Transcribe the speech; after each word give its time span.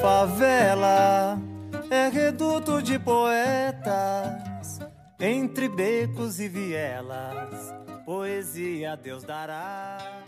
Favela 0.00 1.38
é 1.90 2.08
reduto 2.08 2.82
de 2.82 2.98
poetas, 2.98 4.78
entre 5.18 5.68
becos 5.68 6.38
e 6.38 6.48
vielas, 6.48 7.72
poesia 8.04 8.96
Deus 8.96 9.24
dará. 9.24 10.22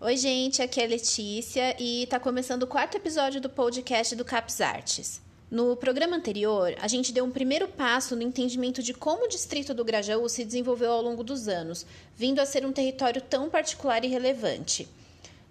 Oi, 0.00 0.16
gente, 0.16 0.60
aqui 0.60 0.80
é 0.80 0.86
Letícia 0.86 1.74
e 1.80 2.06
tá 2.06 2.20
começando 2.20 2.64
o 2.64 2.66
quarto 2.66 2.96
episódio 2.96 3.40
do 3.40 3.48
podcast 3.48 4.14
do 4.14 4.24
Caps 4.24 4.60
Artes. 4.60 5.22
No 5.50 5.76
programa 5.76 6.16
anterior, 6.16 6.74
a 6.80 6.88
gente 6.88 7.12
deu 7.12 7.24
um 7.24 7.30
primeiro 7.30 7.68
passo 7.68 8.14
no 8.14 8.22
entendimento 8.22 8.82
de 8.82 8.92
como 8.92 9.24
o 9.24 9.28
distrito 9.28 9.72
do 9.72 9.84
Grajaú 9.84 10.28
se 10.28 10.44
desenvolveu 10.44 10.92
ao 10.92 11.02
longo 11.02 11.24
dos 11.24 11.48
anos, 11.48 11.86
vindo 12.14 12.40
a 12.40 12.46
ser 12.46 12.66
um 12.66 12.72
território 12.72 13.22
tão 13.22 13.48
particular 13.48 14.04
e 14.04 14.08
relevante. 14.08 14.88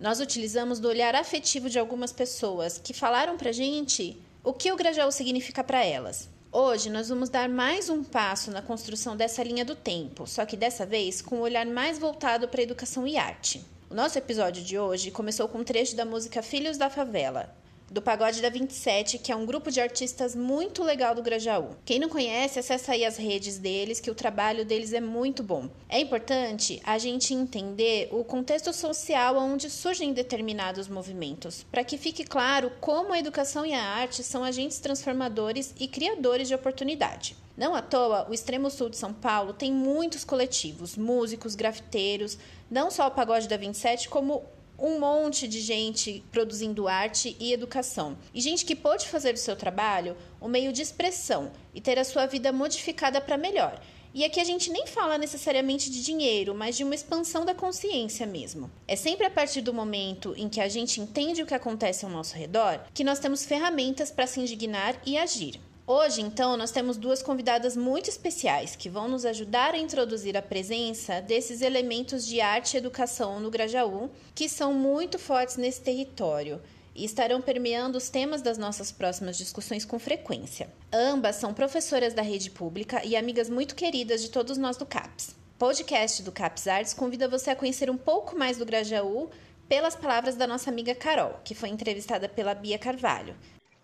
Nós 0.03 0.19
utilizamos 0.19 0.81
do 0.81 0.89
olhar 0.89 1.15
afetivo 1.15 1.69
de 1.69 1.79
algumas 1.79 2.11
pessoas 2.11 2.77
que 2.77 2.93
falaram 2.93 3.37
pra 3.37 3.53
gente 3.53 4.17
o 4.43 4.51
que 4.51 4.69
o 4.69 4.75
Grajaú 4.75 5.09
significa 5.13 5.63
para 5.63 5.81
elas. 5.81 6.27
Hoje 6.51 6.89
nós 6.89 7.07
vamos 7.07 7.29
dar 7.29 7.47
mais 7.47 7.87
um 7.87 8.03
passo 8.03 8.51
na 8.51 8.61
construção 8.61 9.15
dessa 9.15 9.41
linha 9.41 9.63
do 9.63 9.77
tempo, 9.77 10.27
só 10.27 10.45
que 10.45 10.57
dessa 10.57 10.85
vez 10.85 11.21
com 11.21 11.37
um 11.37 11.39
olhar 11.39 11.65
mais 11.65 11.97
voltado 11.97 12.49
para 12.49 12.61
educação 12.61 13.07
e 13.07 13.15
arte. 13.15 13.63
O 13.89 13.95
nosso 13.95 14.17
episódio 14.17 14.61
de 14.61 14.77
hoje 14.77 15.09
começou 15.09 15.47
com 15.47 15.59
um 15.59 15.63
trecho 15.63 15.95
da 15.95 16.03
música 16.03 16.43
Filhos 16.43 16.77
da 16.77 16.89
Favela, 16.89 17.55
do 17.93 18.01
Pagode 18.01 18.41
da 18.41 18.49
27, 18.49 19.19
que 19.19 19.31
é 19.31 19.35
um 19.35 19.45
grupo 19.45 19.69
de 19.69 19.79
artistas 19.79 20.35
muito 20.35 20.83
legal 20.83 21.13
do 21.13 21.21
Grajaú. 21.21 21.75
Quem 21.85 21.99
não 21.99 22.09
conhece, 22.09 22.57
acessa 22.57 22.93
aí 22.93 23.05
as 23.05 23.17
redes 23.17 23.59
deles, 23.59 23.99
que 23.99 24.09
o 24.09 24.15
trabalho 24.15 24.65
deles 24.65 24.93
é 24.93 24.99
muito 24.99 25.43
bom. 25.43 25.69
É 25.87 25.99
importante 25.99 26.81
a 26.83 26.97
gente 26.97 27.35
entender 27.35 28.09
o 28.11 28.23
contexto 28.23 28.73
social 28.73 29.37
onde 29.37 29.69
surgem 29.69 30.11
determinados 30.11 30.87
movimentos, 30.87 31.67
para 31.71 31.83
que 31.83 31.95
fique 31.95 32.23
claro 32.23 32.71
como 32.81 33.13
a 33.13 33.19
educação 33.19 33.63
e 33.63 33.75
a 33.75 33.83
arte 33.83 34.23
são 34.23 34.43
agentes 34.43 34.79
transformadores 34.79 35.75
e 35.79 35.87
criadores 35.87 36.47
de 36.47 36.55
oportunidade. 36.55 37.37
Não 37.55 37.75
à 37.75 37.81
toa, 37.83 38.27
o 38.27 38.33
extremo 38.33 38.71
sul 38.71 38.89
de 38.89 38.97
São 38.97 39.13
Paulo 39.13 39.53
tem 39.53 39.71
muitos 39.71 40.23
coletivos, 40.23 40.97
músicos, 40.97 41.53
grafiteiros, 41.53 42.39
não 42.71 42.89
só 42.89 43.05
o 43.05 43.11
Pagode 43.11 43.47
da 43.47 43.55
27, 43.55 44.09
como 44.09 44.43
um 44.83 44.99
monte 44.99 45.47
de 45.47 45.61
gente 45.61 46.21
produzindo 46.29 46.89
arte 46.89 47.37
e 47.39 47.53
educação. 47.53 48.17
E 48.33 48.41
gente 48.41 48.65
que 48.65 48.75
pôde 48.75 49.07
fazer 49.07 49.31
do 49.31 49.39
seu 49.39 49.55
trabalho 49.55 50.17
um 50.41 50.49
meio 50.49 50.73
de 50.73 50.81
expressão 50.81 51.53
e 51.73 51.79
ter 51.79 51.97
a 51.97 52.03
sua 52.03 52.25
vida 52.25 52.51
modificada 52.51 53.21
para 53.21 53.37
melhor. 53.37 53.81
E 54.13 54.25
aqui 54.25 54.41
a 54.41 54.43
gente 54.43 54.69
nem 54.69 54.85
fala 54.85 55.17
necessariamente 55.17 55.89
de 55.89 56.03
dinheiro, 56.03 56.53
mas 56.53 56.75
de 56.75 56.83
uma 56.83 56.93
expansão 56.93 57.45
da 57.45 57.55
consciência 57.55 58.27
mesmo. 58.27 58.69
É 58.85 58.97
sempre 58.97 59.25
a 59.25 59.31
partir 59.31 59.61
do 59.61 59.73
momento 59.73 60.35
em 60.35 60.49
que 60.49 60.59
a 60.59 60.67
gente 60.67 60.99
entende 60.99 61.41
o 61.41 61.47
que 61.47 61.55
acontece 61.55 62.03
ao 62.03 62.11
nosso 62.11 62.35
redor 62.35 62.81
que 62.93 63.05
nós 63.05 63.19
temos 63.19 63.45
ferramentas 63.45 64.11
para 64.11 64.27
se 64.27 64.41
indignar 64.41 65.01
e 65.05 65.17
agir. 65.17 65.61
Hoje, 65.85 66.21
então, 66.21 66.55
nós 66.55 66.71
temos 66.71 66.95
duas 66.95 67.21
convidadas 67.21 67.75
muito 67.75 68.09
especiais 68.09 68.73
que 68.73 68.89
vão 68.89 69.09
nos 69.09 69.25
ajudar 69.25 69.73
a 69.73 69.77
introduzir 69.77 70.37
a 70.37 70.41
presença 70.41 71.19
desses 71.19 71.61
elementos 71.61 72.25
de 72.25 72.39
arte 72.39 72.75
e 72.75 72.77
educação 72.77 73.37
no 73.41 73.51
Grajaú, 73.51 74.09
que 74.33 74.47
são 74.47 74.73
muito 74.73 75.19
fortes 75.19 75.57
nesse 75.57 75.81
território 75.81 76.61
e 76.95 77.03
estarão 77.03 77.41
permeando 77.41 77.97
os 77.97 78.07
temas 78.07 78.41
das 78.41 78.57
nossas 78.57 78.93
próximas 78.93 79.37
discussões 79.37 79.83
com 79.83 79.99
frequência. 79.99 80.71
Ambas 80.89 81.35
são 81.35 81.53
professoras 81.53 82.13
da 82.13 82.21
rede 82.21 82.49
pública 82.49 83.05
e 83.05 83.17
amigas 83.17 83.49
muito 83.49 83.75
queridas 83.75 84.21
de 84.21 84.29
todos 84.29 84.57
nós 84.57 84.77
do 84.77 84.85
CAPS. 84.85 85.35
O 85.55 85.59
podcast 85.59 86.23
do 86.23 86.31
CAPS 86.31 86.67
Arts 86.67 86.93
convida 86.93 87.27
você 87.27 87.49
a 87.49 87.55
conhecer 87.57 87.89
um 87.89 87.97
pouco 87.97 88.37
mais 88.37 88.57
do 88.57 88.65
Grajaú 88.65 89.29
pelas 89.67 89.95
palavras 89.97 90.35
da 90.35 90.47
nossa 90.47 90.69
amiga 90.69 90.95
Carol, 90.95 91.41
que 91.43 91.53
foi 91.53 91.67
entrevistada 91.67 92.29
pela 92.29 92.55
Bia 92.55 92.79
Carvalho. 92.79 93.35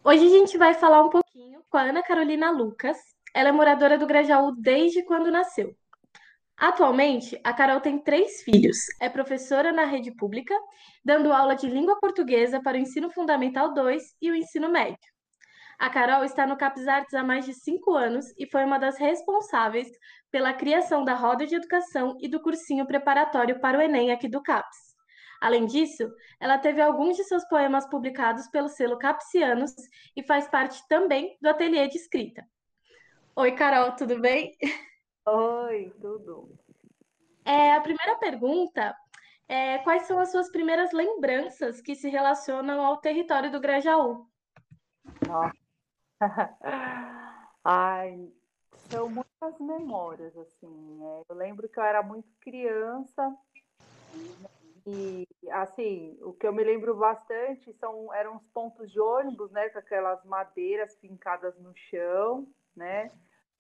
Hoje 0.02 0.26
a 0.26 0.30
gente 0.30 0.58
vai 0.58 0.74
falar 0.74 1.04
um 1.04 1.10
pouquinho 1.10 1.62
com 1.70 1.78
a 1.78 1.82
Ana 1.82 2.02
Carolina 2.02 2.50
Lucas. 2.50 2.98
Ela 3.36 3.50
é 3.50 3.52
moradora 3.52 3.98
do 3.98 4.08
Grajaú 4.08 4.56
desde 4.56 5.04
quando 5.04 5.30
nasceu. 5.30 5.76
Atualmente, 6.58 7.40
a 7.44 7.54
Carol 7.54 7.82
tem 7.82 8.00
três 8.00 8.42
filhos. 8.42 8.78
É 9.02 9.10
professora 9.10 9.74
na 9.74 9.84
rede 9.84 10.16
pública, 10.16 10.54
dando 11.04 11.34
aula 11.34 11.54
de 11.54 11.68
língua 11.68 12.00
portuguesa 12.00 12.62
para 12.62 12.78
o 12.78 12.80
ensino 12.80 13.10
fundamental 13.10 13.74
2 13.74 14.02
e 14.22 14.32
o 14.32 14.36
ensino 14.36 14.70
médio. 14.70 14.98
A 15.78 15.90
Carol 15.90 16.24
está 16.24 16.48
no 16.48 16.58
CAPS 16.58 16.88
Artes 16.88 17.14
há 17.14 17.24
mais 17.24 17.46
de 17.46 17.54
cinco 17.54 17.94
anos 17.94 18.26
e 18.38 18.50
foi 18.50 18.64
uma 18.64 18.80
das 18.80 18.98
responsáveis 18.98 19.90
pela 20.32 20.54
criação 20.54 21.04
da 21.04 21.14
roda 21.14 21.46
de 21.46 21.56
educação 21.56 22.16
e 22.22 22.30
do 22.30 22.42
cursinho 22.42 22.88
preparatório 22.88 23.60
para 23.60 23.78
o 23.78 23.82
Enem 23.82 24.12
aqui 24.12 24.30
do 24.30 24.42
CAPS. 24.42 24.89
Além 25.42 25.66
disso, 25.66 26.12
ela 26.40 26.58
teve 26.58 26.82
alguns 26.82 27.16
de 27.16 27.24
seus 27.24 27.46
poemas 27.46 27.88
publicados 27.88 28.48
pelo 28.48 28.68
selo 28.68 28.98
Capsianos 28.98 29.74
e 30.16 30.24
faz 30.24 30.48
parte 30.48 30.86
também 30.88 31.38
do 31.42 31.50
ateliê 31.50 31.88
de 31.88 31.98
escrita. 31.98 32.46
Oi, 33.36 33.54
Carol, 33.54 33.96
tudo 33.96 34.20
bem? 34.20 34.58
Oi, 35.26 35.94
tudo. 36.02 36.58
É, 37.46 37.74
a 37.74 37.82
primeira 37.82 38.18
pergunta 38.18 38.96
é 39.48 39.78
quais 39.80 40.04
são 40.04 40.20
as 40.20 40.30
suas 40.30 40.52
primeiras 40.52 40.92
lembranças 40.92 41.82
que 41.82 41.96
se 41.96 42.10
relacionam 42.10 42.86
ao 42.86 42.98
território 42.98 43.52
do 43.52 43.60
Grajaú? 43.60 44.28
Nossa. 45.26 45.58
Ai, 47.64 48.30
são 48.90 49.10
muitas 49.10 49.60
memórias, 49.60 50.36
assim. 50.38 51.00
É, 51.02 51.24
eu 51.30 51.36
lembro 51.36 51.70
que 51.70 51.80
eu 51.80 51.84
era 51.84 52.04
muito 52.04 52.28
criança, 52.42 53.36
e, 54.94 55.28
assim, 55.52 56.18
o 56.22 56.34
que 56.34 56.48
eu 56.48 56.54
me 56.54 56.64
lembro 56.64 56.96
bastante 56.96 57.74
são, 57.74 58.14
eram 58.14 58.38
os 58.38 58.48
pontos 58.48 58.92
de 58.92 59.00
ônibus, 59.00 59.52
né? 59.52 59.70
Com 59.70 59.80
aquelas 59.80 60.24
madeiras 60.26 60.98
fincadas 61.00 61.58
no 61.60 61.74
chão, 61.76 62.48
né? 62.76 63.12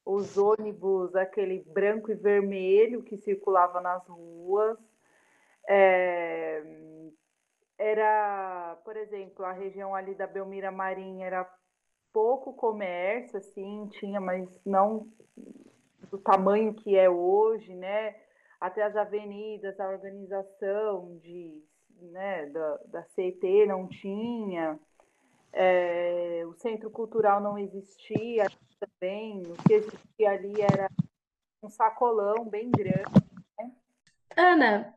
Os 0.05 0.37
ônibus, 0.37 1.15
aquele 1.15 1.59
branco 1.67 2.11
e 2.11 2.15
vermelho 2.15 3.03
que 3.03 3.17
circulava 3.17 3.79
nas 3.81 4.05
ruas. 4.07 4.77
É, 5.67 6.63
era, 7.77 8.77
por 8.83 8.97
exemplo, 8.97 9.45
a 9.45 9.51
região 9.51 9.93
ali 9.93 10.15
da 10.15 10.27
Belmira 10.27 10.71
Marinha 10.71 11.25
era 11.25 11.49
pouco 12.11 12.53
comércio, 12.53 13.37
assim, 13.37 13.87
tinha, 13.91 14.19
mas 14.19 14.49
não 14.65 15.07
do 16.09 16.17
tamanho 16.17 16.73
que 16.73 16.97
é 16.97 17.09
hoje, 17.09 17.75
né? 17.75 18.15
Até 18.59 18.83
as 18.83 18.95
avenidas, 18.95 19.79
a 19.79 19.89
organização 19.89 21.17
de, 21.19 21.63
né, 22.01 22.45
da, 22.47 22.77
da 22.87 23.03
CET 23.03 23.65
não 23.65 23.87
tinha, 23.87 24.79
é, 25.53 26.43
o 26.45 26.53
centro 26.53 26.89
cultural 26.89 27.41
não 27.41 27.57
existia 27.57 28.45
também, 28.79 29.43
o 29.43 29.55
que 29.63 29.73
existia 29.73 30.31
ali 30.31 30.61
era 30.61 30.89
um 31.61 31.69
sacolão 31.69 32.45
bem 32.45 32.69
grande. 32.71 33.25
Né? 33.57 33.71
Ana, 34.37 34.93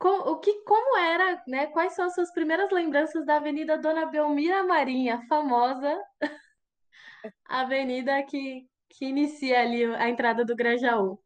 o 0.00 0.36
que, 0.38 0.62
como 0.64 0.98
era, 0.98 1.42
né? 1.46 1.66
Quais 1.68 1.94
são 1.94 2.06
as 2.06 2.14
suas 2.14 2.32
primeiras 2.32 2.70
lembranças 2.72 3.24
da 3.24 3.36
Avenida 3.36 3.78
Dona 3.78 4.06
Belmira 4.06 4.64
Marinha, 4.64 5.16
a 5.16 5.26
famosa 5.26 6.00
avenida 7.46 8.22
que, 8.24 8.68
que 8.88 9.06
inicia 9.06 9.60
ali 9.60 9.84
a 9.84 10.08
entrada 10.08 10.44
do 10.44 10.56
Grajaú? 10.56 11.22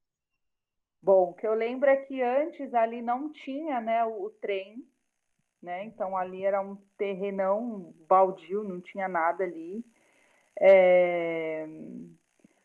Bom, 1.07 1.31
o 1.31 1.35
que 1.35 1.47
eu 1.47 1.55
lembro 1.55 1.89
é 1.89 1.99
que 1.99 2.21
antes 2.21 2.75
ali 2.75 3.01
não 3.01 3.31
tinha 3.31 3.81
né, 3.81 4.05
o, 4.05 4.25
o 4.25 4.31
trem, 4.31 4.85
né? 5.63 5.85
Então 5.85 6.17
ali 6.17 6.45
era 6.45 6.61
um 6.61 6.75
terrenão 6.99 7.95
baldio, 8.09 8.65
não 8.65 8.81
tinha 8.81 9.07
nada 9.07 9.45
ali. 9.45 9.85
É... 10.61 11.65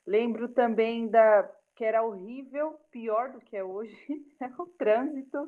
Lembro 0.07 0.49
também 0.49 1.07
da 1.07 1.47
que 1.75 1.85
era 1.85 2.01
horrível, 2.01 2.79
pior 2.89 3.31
do 3.31 3.39
que 3.41 3.55
é 3.55 3.63
hoje, 3.63 3.95
é 4.41 4.47
o 4.59 4.65
trânsito, 4.65 5.47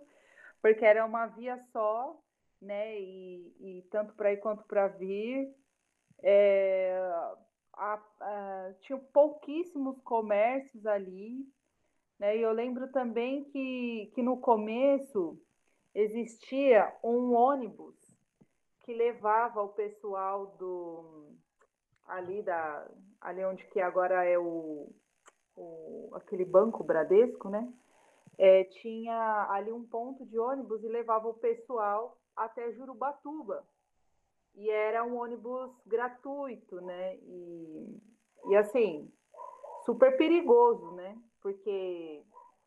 porque 0.62 0.86
era 0.86 1.04
uma 1.04 1.26
via 1.26 1.58
só, 1.72 2.16
né? 2.62 3.00
E, 3.00 3.56
e 3.60 3.82
tanto 3.90 4.14
para 4.14 4.34
ir 4.34 4.38
quanto 4.38 4.66
para 4.66 4.88
vir. 4.88 5.52
É... 6.22 6.96
A, 7.76 8.00
a, 8.22 8.74
tinha 8.82 9.00
pouquíssimos 9.00 10.00
comércios 10.02 10.86
ali, 10.86 11.44
né? 12.20 12.38
E 12.38 12.42
eu 12.42 12.52
lembro 12.52 12.92
também 12.92 13.44
que, 13.46 14.12
que 14.14 14.22
no 14.22 14.38
começo 14.38 15.40
existia 15.94 16.94
um 17.04 17.34
ônibus 17.34 17.96
que 18.82 18.94
levava 18.94 19.62
o 19.62 19.70
pessoal 19.70 20.48
do 20.58 21.32
ali 22.08 22.42
da 22.42 22.88
ali 23.22 23.44
onde 23.46 23.66
que 23.68 23.80
agora 23.80 24.24
é 24.26 24.38
o, 24.38 24.92
o 25.56 26.10
aquele 26.14 26.44
banco 26.44 26.84
Bradesco, 26.84 27.50
né? 27.50 27.72
É, 28.38 28.64
tinha 28.66 29.48
ali 29.52 29.72
um 29.72 29.86
ponto 29.86 30.26
de 30.26 30.38
ônibus 30.38 30.84
e 30.84 30.88
levava 30.88 31.28
o 31.30 31.36
pessoal 31.36 32.18
até 32.36 32.72
Jurubatuba. 32.74 33.66
E 34.56 34.70
era 34.70 35.04
um 35.04 35.18
ônibus 35.18 35.72
gratuito, 35.86 36.82
né? 36.82 37.16
E, 37.18 38.02
e 38.50 38.56
assim, 38.56 39.12
super 39.86 40.18
perigoso, 40.18 40.92
né? 40.92 41.18
Porque 41.44 42.24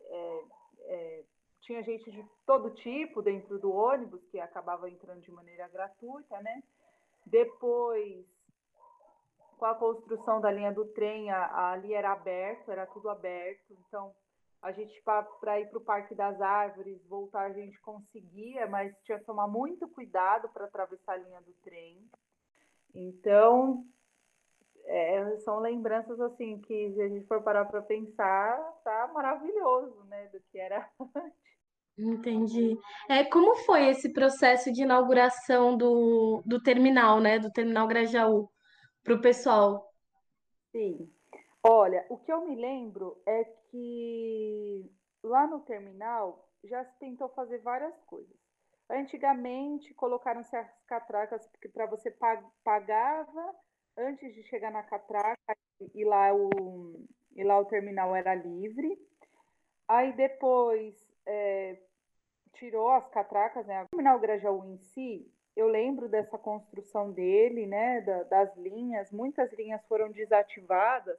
é, 0.09 0.45
é, 0.83 1.25
tinha 1.63 1.83
gente 1.83 2.11
de 2.11 2.25
todo 2.47 2.71
tipo 2.71 3.23
dentro 3.23 3.59
do 3.59 3.73
ônibus 3.73 4.25
que 4.27 4.39
acabava 4.39 4.89
entrando 4.89 5.21
de 5.23 5.33
maneira 5.33 5.67
gratuita, 5.69 6.41
né? 6.43 6.63
Depois, 7.25 8.25
com 9.59 9.65
a 9.65 9.75
construção 9.75 10.41
da 10.41 10.53
linha 10.53 10.73
do 10.73 10.85
trem, 10.93 11.31
a, 11.31 11.73
ali 11.73 11.93
era 11.93 12.13
aberto, 12.13 12.71
era 12.71 12.87
tudo 12.87 13.09
aberto. 13.09 13.77
Então, 13.89 14.15
a 14.63 14.71
gente, 14.71 15.03
para 15.03 15.61
ir 15.61 15.69
para 15.69 15.79
o 15.79 15.85
Parque 15.85 16.15
das 16.15 16.41
Árvores, 16.41 17.05
voltar, 17.07 17.47
a 17.47 17.53
gente 17.53 17.81
conseguia, 17.81 18.67
mas 18.69 18.95
tinha 19.05 19.19
que 19.19 19.25
tomar 19.25 19.49
muito 19.49 19.89
cuidado 19.89 20.49
para 20.51 20.67
atravessar 20.67 21.15
a 21.15 21.17
linha 21.17 21.41
do 21.41 21.53
trem. 21.65 22.09
Então, 22.95 23.85
é, 24.87 25.39
são 25.39 25.59
lembranças 25.59 26.21
assim 26.21 26.61
que, 26.61 26.93
se 26.93 27.03
a 27.03 27.09
gente 27.09 27.27
for 27.27 27.43
parar 27.43 27.65
para 27.65 27.83
pensar, 27.83 28.57
tá 28.85 29.11
maravilhoso, 29.13 30.05
né, 30.05 30.29
do 30.29 30.41
que 30.51 30.59
era 30.59 30.89
antes. 31.15 31.47
Entendi. 31.99 32.79
É, 33.09 33.25
como 33.25 33.57
foi 33.57 33.89
esse 33.89 34.13
processo 34.13 34.71
de 34.71 34.83
inauguração 34.83 35.77
do, 35.77 36.43
do 36.45 36.63
terminal, 36.63 37.21
né, 37.21 37.39
do 37.39 37.51
terminal 37.51 37.87
Grajaú, 37.87 38.51
para 39.03 39.15
o 39.15 39.21
pessoal? 39.21 39.91
Sim. 40.73 41.11
Olha, 41.63 42.05
o 42.11 42.19
que 42.19 42.31
eu 42.31 42.47
me 42.47 42.55
lembro 42.55 43.21
é 43.27 43.45
que 43.45 44.89
lá 45.23 45.47
no 45.47 45.61
terminal 45.61 46.49
já 46.63 46.85
se 46.85 46.99
tentou 46.99 47.29
fazer 47.31 47.59
várias 47.59 47.99
coisas. 48.03 48.37
Antigamente 48.89 49.93
colocaram-se 49.95 50.55
as 50.55 50.71
catracas 50.87 51.45
porque 51.49 51.69
para 51.69 51.87
você 51.87 52.15
pagava 52.63 53.55
antes 53.97 54.35
de 54.35 54.43
chegar 54.45 54.71
na 54.71 54.83
catraca 54.83 55.57
e 55.95 56.05
lá 56.05 56.35
o 56.35 57.07
e 57.35 57.45
lá 57.45 57.59
o 57.59 57.67
terminal 57.67 58.17
era 58.17 58.35
livre. 58.35 58.99
Aí 59.87 60.13
depois 60.15 60.95
é, 61.27 61.77
tirou 62.55 62.91
as 62.91 63.07
catracas, 63.11 63.67
né? 63.67 63.85
O 63.85 63.89
terminal 63.89 64.19
Grajaú 64.19 64.65
em 64.65 64.79
si, 64.79 65.31
eu 65.55 65.69
lembro 65.69 66.09
dessa 66.09 66.39
construção 66.39 67.13
dele, 67.13 67.67
né? 67.67 68.01
Da, 68.01 68.23
das 68.25 68.57
linhas, 68.57 69.11
muitas 69.13 69.53
linhas 69.53 69.85
foram 69.87 70.11
desativadas 70.11 71.19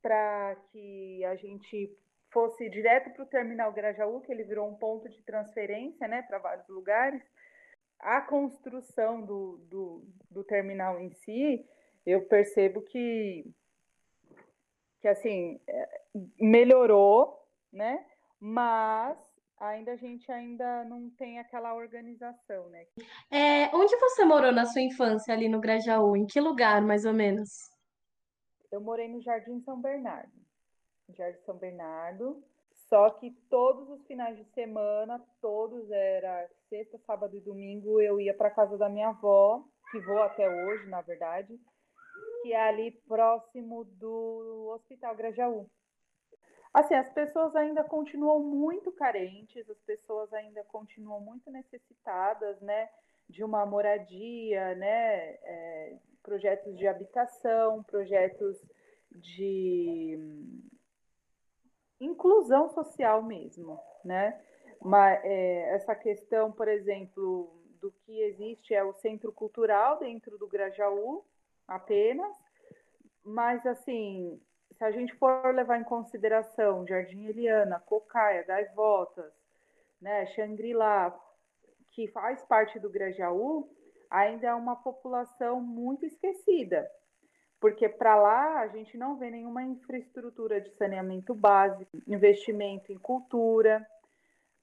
para 0.00 0.56
que 0.70 1.24
a 1.24 1.34
gente 1.34 1.94
fosse 2.30 2.70
direto 2.70 3.10
para 3.10 3.24
o 3.24 3.26
terminal 3.26 3.72
Grajaú, 3.72 4.20
que 4.20 4.30
ele 4.30 4.44
virou 4.44 4.68
um 4.68 4.76
ponto 4.76 5.08
de 5.08 5.20
transferência, 5.22 6.06
né? 6.06 6.22
Para 6.22 6.38
vários 6.38 6.68
lugares. 6.68 7.22
A 7.98 8.20
construção 8.22 9.20
do, 9.20 9.58
do, 9.68 10.04
do 10.30 10.44
terminal 10.44 10.98
em 10.98 11.10
si, 11.10 11.68
eu 12.04 12.26
percebo 12.26 12.82
que 12.82 13.44
que 15.00 15.08
assim 15.08 15.58
é, 15.66 16.00
melhorou, 16.38 17.38
né? 17.72 18.04
Mas 18.38 19.18
ainda 19.58 19.92
a 19.92 19.96
gente 19.96 20.30
ainda 20.30 20.84
não 20.84 21.10
tem 21.10 21.38
aquela 21.38 21.74
organização, 21.74 22.68
né? 22.68 22.86
É, 23.30 23.74
onde 23.74 23.96
você 23.96 24.24
morou 24.24 24.52
na 24.52 24.66
sua 24.66 24.82
infância 24.82 25.32
ali 25.32 25.48
no 25.48 25.60
Grajaú? 25.60 26.16
Em 26.16 26.26
que 26.26 26.40
lugar, 26.40 26.82
mais 26.82 27.04
ou 27.04 27.12
menos? 27.12 27.48
Eu 28.70 28.80
morei 28.80 29.08
no 29.08 29.20
Jardim 29.20 29.60
São 29.60 29.80
Bernardo. 29.80 30.32
Jardim 31.16 31.40
São 31.44 31.56
Bernardo. 31.56 32.42
Só 32.88 33.10
que 33.10 33.30
todos 33.48 33.88
os 33.88 34.04
finais 34.06 34.36
de 34.36 34.44
semana, 34.52 35.24
todos 35.40 35.90
era 35.90 36.48
sexta, 36.68 36.98
sábado 37.06 37.36
e 37.36 37.40
domingo, 37.40 38.00
eu 38.00 38.20
ia 38.20 38.34
para 38.34 38.50
casa 38.50 38.76
da 38.76 38.88
minha 38.88 39.10
avó, 39.10 39.62
que 39.92 40.00
vou 40.00 40.20
até 40.22 40.48
hoje, 40.48 40.88
na 40.88 41.00
verdade, 41.00 41.60
que 42.42 42.52
é 42.52 42.68
ali 42.68 42.92
próximo 43.06 43.84
do 43.84 44.70
Hospital 44.74 45.14
Grajaú. 45.14 45.70
Assim, 46.72 46.94
as 46.94 47.10
pessoas 47.10 47.54
ainda 47.56 47.82
continuam 47.82 48.40
muito 48.40 48.92
carentes, 48.92 49.68
as 49.68 49.80
pessoas 49.80 50.32
ainda 50.32 50.62
continuam 50.64 51.20
muito 51.20 51.50
necessitadas, 51.50 52.60
né, 52.60 52.88
de 53.28 53.42
uma 53.42 53.66
moradia, 53.66 54.74
né, 54.76 55.30
é, 55.42 55.96
projetos 56.22 56.76
de 56.78 56.86
habitação, 56.86 57.82
projetos 57.82 58.56
de 59.10 60.16
inclusão 62.00 62.68
social 62.70 63.22
mesmo, 63.22 63.80
né? 64.04 64.40
Mas, 64.80 65.20
é, 65.24 65.74
essa 65.74 65.94
questão, 65.94 66.50
por 66.52 66.68
exemplo, 66.68 67.52
do 67.80 67.90
que 67.90 68.20
existe 68.22 68.74
é 68.74 68.84
o 68.84 68.94
centro 68.94 69.32
cultural 69.32 69.98
dentro 69.98 70.38
do 70.38 70.46
Grajaú, 70.46 71.24
apenas, 71.70 72.36
mas 73.24 73.64
assim, 73.64 74.40
se 74.76 74.84
a 74.84 74.90
gente 74.90 75.14
for 75.14 75.54
levar 75.54 75.78
em 75.78 75.84
consideração 75.84 76.86
Jardim 76.86 77.26
Eliana, 77.26 77.80
Cocaia, 77.80 78.42
Gaivotas, 78.42 79.32
né, 80.00 80.26
Xangri-Lá, 80.26 81.16
que 81.92 82.08
faz 82.08 82.42
parte 82.44 82.78
do 82.78 82.90
Grajaú, 82.90 83.70
ainda 84.10 84.48
é 84.48 84.54
uma 84.54 84.76
população 84.76 85.60
muito 85.60 86.04
esquecida, 86.04 86.90
porque 87.60 87.88
para 87.88 88.16
lá 88.16 88.60
a 88.60 88.68
gente 88.68 88.96
não 88.96 89.16
vê 89.16 89.30
nenhuma 89.30 89.62
infraestrutura 89.62 90.60
de 90.60 90.70
saneamento 90.70 91.34
básico, 91.34 91.90
investimento 92.06 92.92
em 92.92 92.98
cultura. 92.98 93.86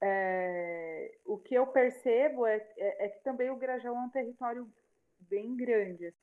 É, 0.02 1.16
o 1.26 1.38
que 1.38 1.56
eu 1.56 1.68
percebo 1.68 2.46
é, 2.46 2.58
é, 2.78 3.06
é, 3.06 3.10
que 3.10 3.24
também 3.24 3.50
o 3.50 3.56
Grajaú 3.56 3.96
é 3.96 4.00
um 4.00 4.10
território 4.10 4.68
bem 5.20 5.56
grande. 5.56 6.14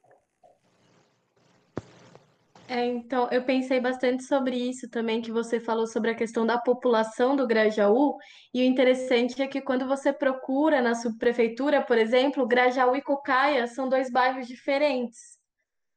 É, 2.66 2.86
então, 2.86 3.28
eu 3.30 3.44
pensei 3.44 3.78
bastante 3.78 4.24
sobre 4.24 4.56
isso 4.56 4.88
também, 4.88 5.20
que 5.20 5.30
você 5.30 5.60
falou 5.60 5.86
sobre 5.86 6.10
a 6.10 6.14
questão 6.14 6.46
da 6.46 6.58
população 6.58 7.36
do 7.36 7.46
Grajaú, 7.46 8.16
e 8.54 8.62
o 8.62 8.64
interessante 8.64 9.42
é 9.42 9.46
que 9.46 9.60
quando 9.60 9.86
você 9.86 10.12
procura 10.12 10.80
na 10.80 10.94
subprefeitura, 10.94 11.82
por 11.82 11.98
exemplo, 11.98 12.46
Grajaú 12.46 12.96
e 12.96 13.02
Cocaia 13.02 13.66
são 13.66 13.88
dois 13.88 14.10
bairros 14.10 14.46
diferentes. 14.46 15.38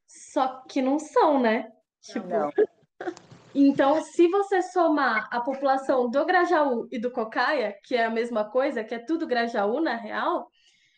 Só 0.07 0.61
que 0.67 0.81
não 0.81 0.99
são, 0.99 1.39
né? 1.39 1.71
Tipo, 2.01 2.27
não. 2.27 2.51
Então, 3.59 4.03
se 4.03 4.27
você 4.27 4.61
somar 4.61 5.27
a 5.31 5.41
população 5.41 6.07
do 6.11 6.23
Grajaú 6.25 6.87
e 6.91 6.99
do 6.99 7.09
Cocaia, 7.09 7.75
que 7.83 7.95
é 7.95 8.05
a 8.05 8.09
mesma 8.09 8.45
coisa, 8.45 8.83
que 8.83 8.93
é 8.93 8.99
tudo 8.99 9.25
Grajaú 9.25 9.81
na 9.81 9.95
real, 9.95 10.47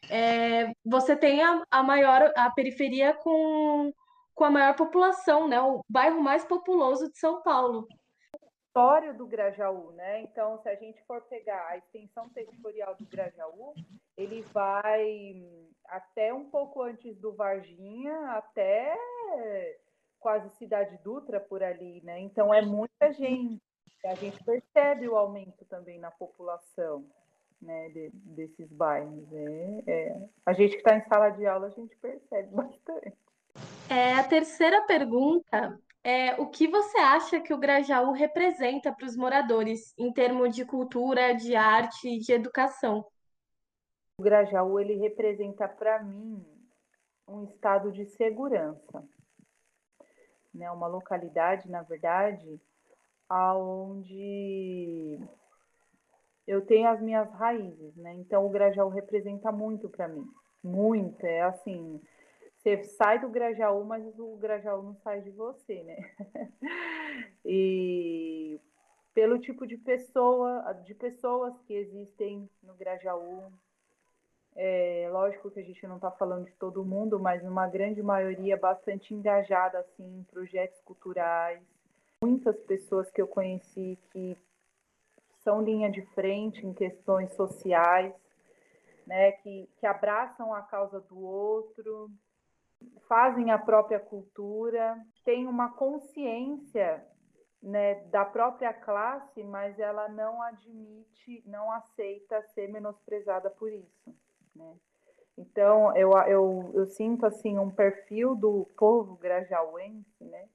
é, 0.09 0.69
você 0.83 1.15
tem 1.15 1.41
a, 1.41 1.63
a 1.71 1.81
maior 1.81 2.29
a 2.35 2.49
periferia 2.49 3.13
com 3.13 3.93
com 4.39 4.45
a 4.45 4.49
maior 4.49 4.73
população, 4.73 5.49
né? 5.49 5.59
O 5.61 5.83
bairro 5.89 6.21
mais 6.21 6.45
populoso 6.45 7.11
de 7.11 7.19
São 7.19 7.41
Paulo. 7.41 7.85
História 8.67 9.13
do 9.13 9.27
Grajaú, 9.27 9.91
né? 9.91 10.21
Então, 10.21 10.57
se 10.59 10.69
a 10.69 10.75
gente 10.75 11.03
for 11.05 11.19
pegar 11.23 11.67
a 11.67 11.75
extensão 11.75 12.29
territorial 12.29 12.95
do 12.95 13.05
Grajaú, 13.05 13.73
ele 14.15 14.41
vai 14.53 15.45
até 15.87 16.33
um 16.33 16.49
pouco 16.49 16.81
antes 16.81 17.17
do 17.17 17.33
Varginha, 17.33 18.15
até 18.29 18.97
quase 20.21 20.49
Cidade 20.51 20.97
Dutra 21.03 21.41
por 21.41 21.61
ali, 21.61 22.01
né? 22.05 22.21
Então 22.21 22.53
é 22.53 22.61
muita 22.61 23.11
gente. 23.11 23.61
A 24.05 24.15
gente 24.15 24.41
percebe 24.41 25.09
o 25.09 25.17
aumento 25.17 25.65
também 25.65 25.99
na 25.99 26.11
população, 26.11 27.05
né? 27.61 27.89
De, 27.89 28.09
desses 28.13 28.71
bairros. 28.71 29.33
É, 29.33 29.83
é. 29.85 30.29
A 30.45 30.53
gente 30.53 30.71
que 30.71 30.77
está 30.77 30.95
em 30.95 31.05
sala 31.09 31.29
de 31.31 31.45
aula, 31.45 31.67
a 31.67 31.71
gente 31.71 31.93
percebe 31.97 32.47
bastante. 32.55 33.17
É, 33.89 34.13
a 34.13 34.23
terceira 34.23 34.81
pergunta 34.83 35.79
é 36.03 36.39
o 36.39 36.47
que 36.47 36.67
você 36.67 36.97
acha 36.99 37.39
que 37.39 37.53
o 37.53 37.57
Grajaú 37.57 38.11
representa 38.11 38.91
para 38.91 39.05
os 39.05 39.15
moradores 39.15 39.93
em 39.97 40.13
termos 40.13 40.55
de 40.55 40.63
cultura, 40.65 41.33
de 41.33 41.55
arte 41.55 42.07
e 42.07 42.19
de 42.19 42.31
educação? 42.31 43.05
O 44.19 44.23
Grajaú 44.23 44.79
ele 44.79 44.95
representa 44.95 45.67
para 45.67 46.03
mim 46.03 46.45
um 47.27 47.45
estado 47.45 47.91
de 47.91 48.05
segurança, 48.05 49.03
né? 50.53 50.69
Uma 50.71 50.87
localidade, 50.87 51.69
na 51.69 51.81
verdade, 51.81 52.59
aonde 53.27 55.19
eu 56.47 56.65
tenho 56.65 56.89
as 56.89 56.99
minhas 56.99 57.31
raízes, 57.33 57.95
né? 57.95 58.13
Então 58.15 58.45
o 58.45 58.49
Grajaú 58.49 58.89
representa 58.89 59.51
muito 59.51 59.87
para 59.89 60.07
mim, 60.07 60.25
muito. 60.63 61.23
É 61.23 61.41
assim, 61.41 62.01
você 62.59 62.83
sai 62.83 63.19
do 63.19 63.29
Grajaú, 63.29 63.85
mas 63.85 64.03
o 64.19 64.35
Grajaú 64.35 64.83
não 64.83 64.95
sai 64.95 65.21
de 65.21 65.31
você, 65.31 65.81
né? 65.83 65.97
e 67.45 68.59
pelo 69.13 69.39
tipo 69.39 69.65
de 69.65 69.77
pessoa, 69.77 70.73
de 70.85 70.93
pessoas 70.93 71.57
que 71.61 71.73
existem 71.73 72.49
no 72.61 72.73
Grajaú, 72.73 73.49
é 74.55 75.07
lógico 75.09 75.49
que 75.49 75.61
a 75.61 75.63
gente 75.63 75.87
não 75.87 75.95
está 75.95 76.11
falando 76.11 76.45
de 76.45 76.55
todo 76.55 76.83
mundo, 76.83 77.17
mas 77.17 77.43
uma 77.43 77.65
grande 77.65 78.03
maioria 78.03 78.57
bastante 78.57 79.13
engajada 79.13 79.79
assim, 79.79 80.19
em 80.19 80.23
projetos 80.23 80.81
culturais. 80.81 81.61
Muitas 82.21 82.59
pessoas 82.63 83.09
que 83.09 83.21
eu 83.21 83.27
conheci 83.27 83.97
que 84.11 84.37
são 85.43 85.61
linha 85.61 85.89
de 85.89 86.01
frente 86.07 86.65
em 86.65 86.73
questões 86.73 87.31
sociais, 87.35 88.13
né, 89.07 89.31
que, 89.31 89.69
que 89.77 89.85
abraçam 89.85 90.53
a 90.53 90.61
causa 90.61 90.99
do 90.99 91.17
outro, 91.17 92.11
fazem 93.07 93.51
a 93.51 93.57
própria 93.57 93.99
cultura, 93.99 94.97
têm 95.23 95.47
uma 95.47 95.73
consciência 95.73 97.05
né, 97.61 97.95
da 98.05 98.23
própria 98.23 98.73
classe, 98.73 99.43
mas 99.43 99.77
ela 99.79 100.07
não 100.07 100.41
admite, 100.41 101.43
não 101.45 101.71
aceita 101.71 102.41
ser 102.53 102.67
menosprezada 102.69 103.49
por 103.49 103.71
isso. 103.71 104.15
Né? 104.55 104.75
Então, 105.39 105.95
eu, 105.95 106.11
eu, 106.27 106.71
eu 106.73 106.85
sinto 106.85 107.25
assim 107.25 107.57
um 107.57 107.71
perfil 107.71 108.35
do 108.35 108.69
povo 108.77 109.15
grajauense, 109.15 110.25
né? 110.25 110.49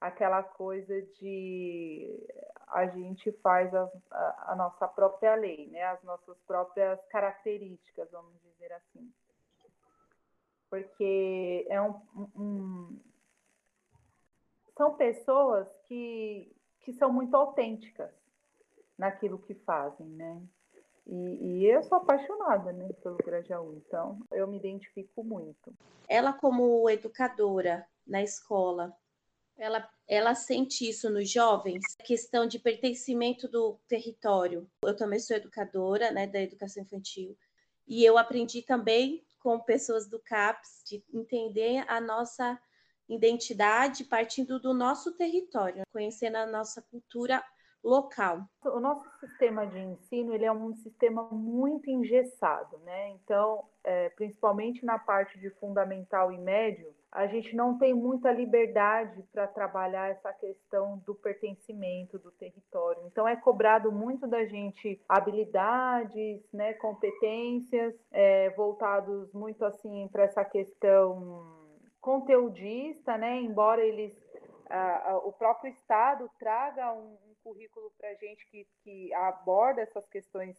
Aquela 0.00 0.42
coisa 0.42 1.00
de 1.20 2.26
a 2.66 2.86
gente 2.88 3.30
faz 3.40 3.72
a, 3.72 3.88
a, 4.10 4.52
a, 4.52 4.56
nossa 4.56 4.88
própria 4.88 5.36
lei, 5.36 5.68
né? 5.68 5.84
As 5.84 6.02
nossas 6.02 6.36
próprias 6.40 7.00
características, 7.06 8.10
vamos 8.10 8.34
dizer 8.42 8.72
assim. 8.72 9.12
Porque 10.68 11.66
é 11.68 11.80
um, 11.80 11.94
um 12.34 13.00
são 14.76 14.94
pessoas 14.94 15.66
que, 15.88 16.54
que 16.80 16.92
são 16.92 17.12
muito 17.12 17.34
autênticas 17.34 18.10
naquilo 18.98 19.38
que 19.38 19.54
fazem, 19.54 20.06
né? 20.08 20.42
E, 21.06 21.14
e, 21.14 21.66
eu 21.66 21.82
sou 21.84 21.98
apaixonada 21.98 22.72
né, 22.72 22.88
pelo 23.02 23.16
Grajaú, 23.16 23.74
então 23.76 24.18
eu 24.32 24.46
me 24.48 24.56
identifico 24.56 25.22
muito. 25.22 25.72
Ela, 26.08 26.32
como 26.32 26.90
educadora 26.90 27.86
na 28.04 28.22
escola, 28.22 28.92
ela, 29.56 29.88
ela 30.08 30.34
sente 30.34 30.88
isso 30.88 31.08
nos 31.08 31.30
jovens, 31.30 31.82
a 32.00 32.02
questão 32.02 32.46
de 32.46 32.58
pertencimento 32.58 33.48
do 33.48 33.78
território. 33.88 34.68
Eu 34.82 34.96
também 34.96 35.20
sou 35.20 35.36
educadora 35.36 36.10
né, 36.10 36.26
da 36.26 36.40
educação 36.42 36.82
infantil 36.82 37.36
e 37.86 38.04
eu 38.04 38.18
aprendi 38.18 38.62
também 38.62 39.24
com 39.46 39.60
pessoas 39.60 40.08
do 40.08 40.18
CAPS 40.18 40.82
de 40.84 41.04
entender 41.14 41.84
a 41.86 42.00
nossa 42.00 42.60
identidade 43.08 44.02
partindo 44.02 44.58
do 44.58 44.74
nosso 44.74 45.12
território, 45.12 45.84
conhecendo 45.92 46.36
a 46.36 46.46
nossa 46.46 46.82
cultura 46.82 47.40
local. 47.86 48.40
O 48.64 48.80
nosso 48.80 49.08
sistema 49.20 49.64
de 49.66 49.78
ensino 49.78 50.34
ele 50.34 50.44
é 50.44 50.52
um 50.52 50.74
sistema 50.74 51.22
muito 51.30 51.88
engessado, 51.88 52.78
né? 52.78 53.10
Então, 53.10 53.64
é, 53.84 54.08
principalmente 54.10 54.84
na 54.84 54.98
parte 54.98 55.38
de 55.38 55.50
fundamental 55.50 56.32
e 56.32 56.38
médio, 56.38 56.92
a 57.12 57.26
gente 57.28 57.54
não 57.54 57.78
tem 57.78 57.94
muita 57.94 58.32
liberdade 58.32 59.22
para 59.32 59.46
trabalhar 59.46 60.10
essa 60.10 60.32
questão 60.32 60.98
do 61.06 61.14
pertencimento 61.14 62.18
do 62.18 62.30
território. 62.32 63.02
Então, 63.06 63.26
é 63.26 63.36
cobrado 63.36 63.92
muito 63.92 64.26
da 64.26 64.44
gente 64.44 65.00
habilidades, 65.08 66.42
né, 66.52 66.74
competências, 66.74 67.94
é, 68.10 68.50
voltados 68.50 69.32
muito 69.32 69.64
assim 69.64 70.08
para 70.10 70.24
essa 70.24 70.44
questão 70.44 71.54
conteudista, 72.00 73.16
né? 73.16 73.40
Embora 73.40 73.82
eles 73.82 74.14
o 75.24 75.32
próprio 75.32 75.70
Estado 75.70 76.28
traga 76.38 76.92
um, 76.92 77.16
currículo 77.46 77.92
para 77.96 78.12
gente 78.14 78.44
que, 78.50 78.66
que 78.82 79.14
aborda 79.14 79.80
essas 79.80 80.04
questões 80.08 80.56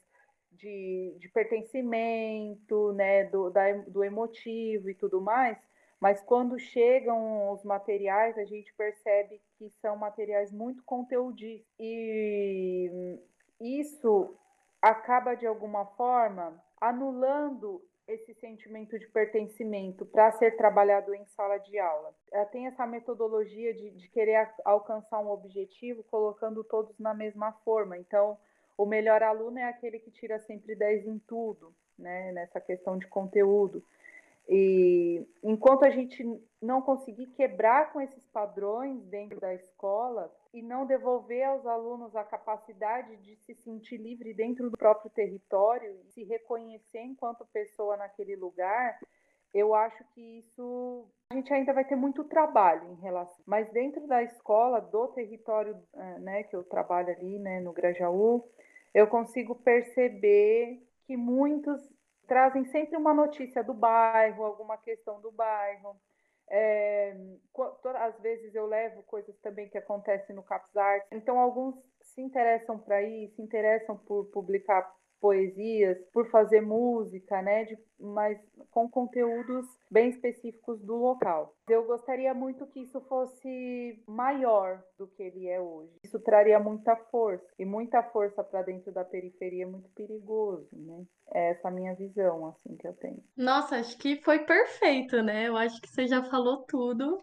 de, 0.53 1.13
de 1.20 1.27
pertencimento, 1.27 2.94
né, 2.94 3.25
do, 3.25 3.50
da, 3.50 3.74
do 3.88 4.06
emotivo 4.06 4.89
e 4.89 4.96
tudo 4.96 5.20
mais, 5.20 5.58
mas 6.00 6.22
quando 6.22 6.58
chegam 6.58 7.51
os 7.51 7.62
materiais, 7.65 8.38
a 8.38 8.46
gente 8.46 8.74
percebe 8.75 9.41
que 9.58 9.70
são 9.82 9.98
materiais 9.98 10.50
muito 10.50 10.82
conteudistas. 10.84 11.65
E 11.77 13.20
isso 13.60 14.38
acaba, 14.82 15.36
de 15.36 15.46
alguma 15.46 15.86
forma, 15.86 16.63
anulando 16.79 17.84
esse 18.08 18.34
sentimento 18.36 18.98
de 18.98 19.06
pertencimento 19.08 20.06
para 20.06 20.32
ser 20.32 20.56
trabalhado 20.56 21.14
em 21.14 21.26
sala 21.26 21.58
de 21.58 21.78
aula. 21.78 22.16
Tem 22.52 22.68
essa 22.68 22.88
metodologia 22.88 23.74
de, 23.74 23.92
de 23.92 24.08
querer 24.10 24.50
alcançar 24.64 25.20
um 25.20 25.30
objetivo 25.30 26.04
colocando 26.04 26.64
todos 26.64 26.98
na 26.98 27.14
mesma 27.14 27.52
forma. 27.66 27.98
Então, 27.98 28.38
o 28.78 28.86
melhor 28.86 29.22
aluno 29.22 29.60
é 29.60 29.64
aquele 29.64 30.00
que 30.00 30.10
tira 30.10 30.40
sempre 30.40 30.74
10 30.74 31.08
em 31.08 31.20
tudo, 31.20 31.74
né? 31.98 32.32
nessa 32.32 32.62
questão 32.62 32.98
de 32.98 33.08
conteúdo. 33.08 33.84
E 34.48 35.28
enquanto 35.44 35.84
a 35.84 35.90
gente 35.90 36.24
não 36.62 36.82
conseguir 36.82 37.28
quebrar 37.28 37.92
com 37.92 38.00
esses 38.00 38.26
padrões 38.28 39.04
dentro 39.04 39.42
da 39.42 39.54
escola 39.54 40.34
e 40.54 40.62
não 40.62 40.86
devolver 40.86 41.44
aos 41.44 41.66
alunos 41.66 42.16
a 42.16 42.24
capacidade 42.24 43.18
de 43.18 43.36
se 43.38 43.56
sentir 43.56 43.98
livre 43.98 44.34
dentro 44.34 44.70
do 44.70 44.77
próprio 44.77 45.10
território 45.12 46.04
se 46.10 46.24
reconhecer 46.24 47.01
enquanto 47.01 47.46
pessoa 47.54 47.98
naquele 47.98 48.36
lugar, 48.36 49.00
eu 49.54 49.74
acho 49.74 50.04
que 50.13 50.39
isso 50.39 51.08
a 51.30 51.36
gente 51.36 51.54
ainda 51.54 51.74
vai 51.74 51.84
ter 51.84 51.96
muito 51.96 52.24
trabalho 52.24 52.92
em 52.94 53.01
relação. 53.01 53.44
Mas 53.46 53.70
dentro 53.72 54.08
da 54.08 54.24
escola, 54.24 54.80
do 54.80 55.08
território 55.10 55.77
eh, 55.94 56.20
né, 56.20 56.44
que 56.44 56.56
eu 56.56 56.63
trabalho 56.63 57.10
ali, 57.10 57.38
né, 57.39 57.60
no 57.60 57.74
Grajaú, 57.74 58.48
eu 58.94 59.08
consigo 59.08 59.56
perceber 59.56 60.82
que 61.06 61.18
muitos 61.18 61.82
trazem 62.27 62.66
sempre 62.66 62.98
uma 62.98 63.13
notícia 63.13 63.63
do 63.63 63.74
bairro, 63.74 64.44
alguma 64.44 64.77
questão 64.77 65.20
do 65.22 65.32
bairro. 65.32 65.96
É, 66.50 67.16
às 68.00 68.20
vezes 68.22 68.56
eu 68.56 68.66
levo 68.66 69.04
coisas 69.04 69.38
também 69.39 69.70
que 69.70 69.77
acontecem 69.77 70.36
no 70.36 70.44
Capsart. 70.44 71.06
Então, 71.12 71.39
alguns 71.39 71.75
se 72.01 72.22
interessam 72.22 72.80
para 72.80 73.01
ir, 73.01 73.30
se 73.36 73.42
interessam 73.42 73.98
por 73.98 74.25
publicar 74.27 74.89
poesias, 75.20 75.98
por 76.14 76.30
fazer 76.30 76.62
música, 76.62 77.42
né? 77.42 77.66
De, 77.66 77.78
mas 78.00 78.38
com 78.72 78.90
conteúdos 78.90 79.66
bem 79.90 80.10
específicos 80.10 80.80
do 80.82 80.96
local. 80.96 81.56
Eu 81.68 81.86
gostaria 81.86 82.34
muito 82.34 82.66
que 82.68 82.82
isso 82.82 83.02
fosse 83.02 84.02
maior 84.08 84.84
do 84.98 85.08
que 85.08 85.24
ele 85.24 85.48
é 85.48 85.60
hoje. 85.60 85.92
Isso 86.04 86.20
traria 86.20 86.60
muita 86.60 86.96
força 86.96 87.46
e 87.58 87.66
muita 87.66 88.04
força 88.04 88.44
para 88.44 88.62
dentro 88.62 88.92
da 88.92 89.04
periferia 89.04 89.64
é 89.64 89.68
muito 89.68 89.90
perigoso, 89.90 90.70
né? 90.72 91.06
É 91.34 91.52
essa 91.52 91.70
minha 91.70 91.94
visão 91.96 92.48
assim 92.48 92.76
que 92.78 92.88
eu 92.88 92.94
tenho. 92.94 93.22
Nossa, 93.36 93.78
acho 93.78 93.98
que 93.98 94.22
foi 94.24 94.40
perfeito, 94.40 95.22
né? 95.22 95.48
Eu 95.48 95.58
acho 95.58 95.82
que 95.82 95.90
você 95.90 96.08
já 96.08 96.24
falou 96.24 96.64
tudo. 96.68 97.22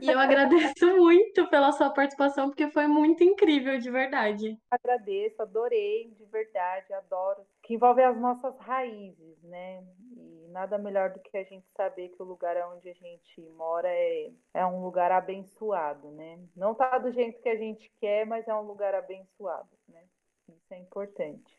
E 0.00 0.08
eu 0.08 0.18
agradeço 0.18 0.86
muito 0.96 1.48
pela 1.48 1.72
sua 1.72 1.90
participação, 1.90 2.48
porque 2.48 2.70
foi 2.70 2.86
muito 2.86 3.22
incrível, 3.22 3.78
de 3.78 3.90
verdade. 3.90 4.58
Agradeço, 4.70 5.42
adorei, 5.42 6.10
de 6.16 6.24
verdade, 6.26 6.92
adoro. 6.92 7.46
Que 7.62 7.74
envolve 7.74 8.02
as 8.02 8.18
nossas 8.18 8.58
raízes, 8.58 9.42
né? 9.42 9.84
E 10.16 10.48
nada 10.48 10.78
melhor 10.78 11.10
do 11.10 11.20
que 11.20 11.36
a 11.36 11.44
gente 11.44 11.66
saber 11.76 12.08
que 12.08 12.22
o 12.22 12.26
lugar 12.26 12.56
onde 12.72 12.88
a 12.88 12.94
gente 12.94 13.40
mora 13.56 13.88
é, 13.88 14.30
é 14.54 14.66
um 14.66 14.82
lugar 14.82 15.12
abençoado, 15.12 16.10
né? 16.12 16.38
Não 16.56 16.74
tá 16.74 16.98
do 16.98 17.12
jeito 17.12 17.40
que 17.42 17.48
a 17.48 17.56
gente 17.56 17.92
quer, 18.00 18.24
mas 18.26 18.48
é 18.48 18.54
um 18.54 18.62
lugar 18.62 18.94
abençoado, 18.94 19.68
né? 19.88 20.02
Isso 20.48 20.72
é 20.72 20.78
importante. 20.78 21.58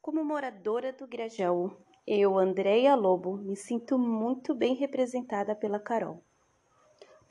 Como 0.00 0.24
moradora 0.24 0.92
do 0.92 1.06
Grajaú, 1.06 1.76
eu, 2.06 2.36
Andréia 2.36 2.94
Lobo, 2.96 3.36
me 3.36 3.54
sinto 3.54 3.98
muito 3.98 4.54
bem 4.54 4.74
representada 4.74 5.54
pela 5.54 5.78
Carol. 5.78 6.22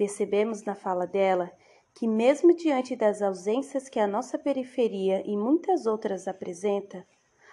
Percebemos 0.02 0.64
na 0.64 0.74
fala 0.74 1.06
dela 1.06 1.52
que, 1.94 2.08
mesmo 2.08 2.56
diante 2.56 2.96
das 2.96 3.22
ausências 3.22 3.88
que 3.88 4.00
a 4.00 4.08
nossa 4.08 4.36
periferia 4.36 5.22
e 5.24 5.38
muitas 5.38 5.86
outras 5.86 6.28
apresenta, 6.28 7.06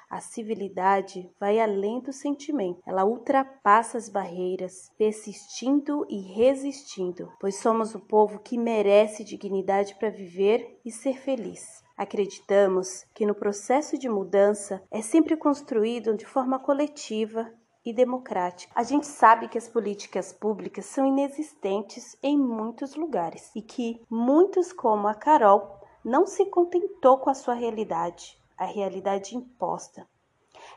a 0.08 0.18
civilidade 0.18 1.30
vai 1.38 1.60
além 1.60 2.00
do 2.00 2.10
sentimento. 2.10 2.80
Ela 2.86 3.04
ultrapassa 3.04 3.98
as 3.98 4.08
barreiras, 4.08 4.90
persistindo 4.96 6.06
e 6.08 6.20
resistindo, 6.20 7.30
pois 7.38 7.56
somos 7.56 7.94
o 7.94 8.00
povo 8.00 8.38
que 8.38 8.56
merece 8.56 9.24
dignidade 9.24 9.94
para 9.96 10.08
viver 10.08 10.80
e 10.82 10.90
ser 10.90 11.18
feliz. 11.18 11.84
Acreditamos 11.98 13.04
que 13.12 13.26
no 13.26 13.34
processo 13.34 13.98
de 13.98 14.08
mudança 14.08 14.82
é 14.90 15.02
sempre 15.02 15.36
construído 15.36 16.16
de 16.16 16.24
forma 16.24 16.58
coletiva 16.58 17.52
e 17.88 17.92
democrática. 17.92 18.70
A 18.74 18.82
gente 18.82 19.06
sabe 19.06 19.48
que 19.48 19.56
as 19.56 19.66
políticas 19.66 20.30
públicas 20.30 20.84
são 20.84 21.06
inexistentes 21.06 22.16
em 22.22 22.36
muitos 22.36 22.94
lugares 22.94 23.50
e 23.56 23.62
que 23.62 24.02
muitos, 24.10 24.72
como 24.72 25.08
a 25.08 25.14
Carol, 25.14 25.80
não 26.04 26.26
se 26.26 26.44
contentou 26.46 27.18
com 27.18 27.30
a 27.30 27.34
sua 27.34 27.54
realidade, 27.54 28.38
a 28.58 28.66
realidade 28.66 29.34
imposta. 29.34 30.06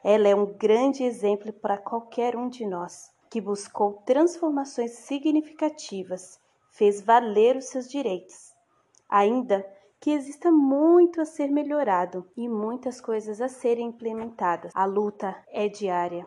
Ela 0.04 0.30
é 0.30 0.36
um 0.36 0.46
grande 0.46 1.04
exemplo 1.04 1.52
para 1.52 1.78
qualquer 1.78 2.36
um 2.38 2.48
de 2.48 2.66
nós 2.66 3.12
que 3.30 3.42
buscou 3.42 4.02
transformações 4.06 4.92
significativas, 4.92 6.40
fez 6.72 7.02
valer 7.02 7.58
os 7.58 7.66
seus 7.66 7.90
direitos. 7.90 8.54
Ainda 9.10 9.66
que 10.00 10.12
exista 10.12 10.50
muito 10.50 11.22
a 11.22 11.26
ser 11.26 11.50
melhorado 11.50 12.26
e 12.36 12.48
muitas 12.50 13.00
coisas 13.00 13.40
a 13.40 13.48
serem 13.48 13.88
implementadas. 13.88 14.72
A 14.74 14.86
luta 14.86 15.36
é 15.50 15.68
diária. 15.68 16.26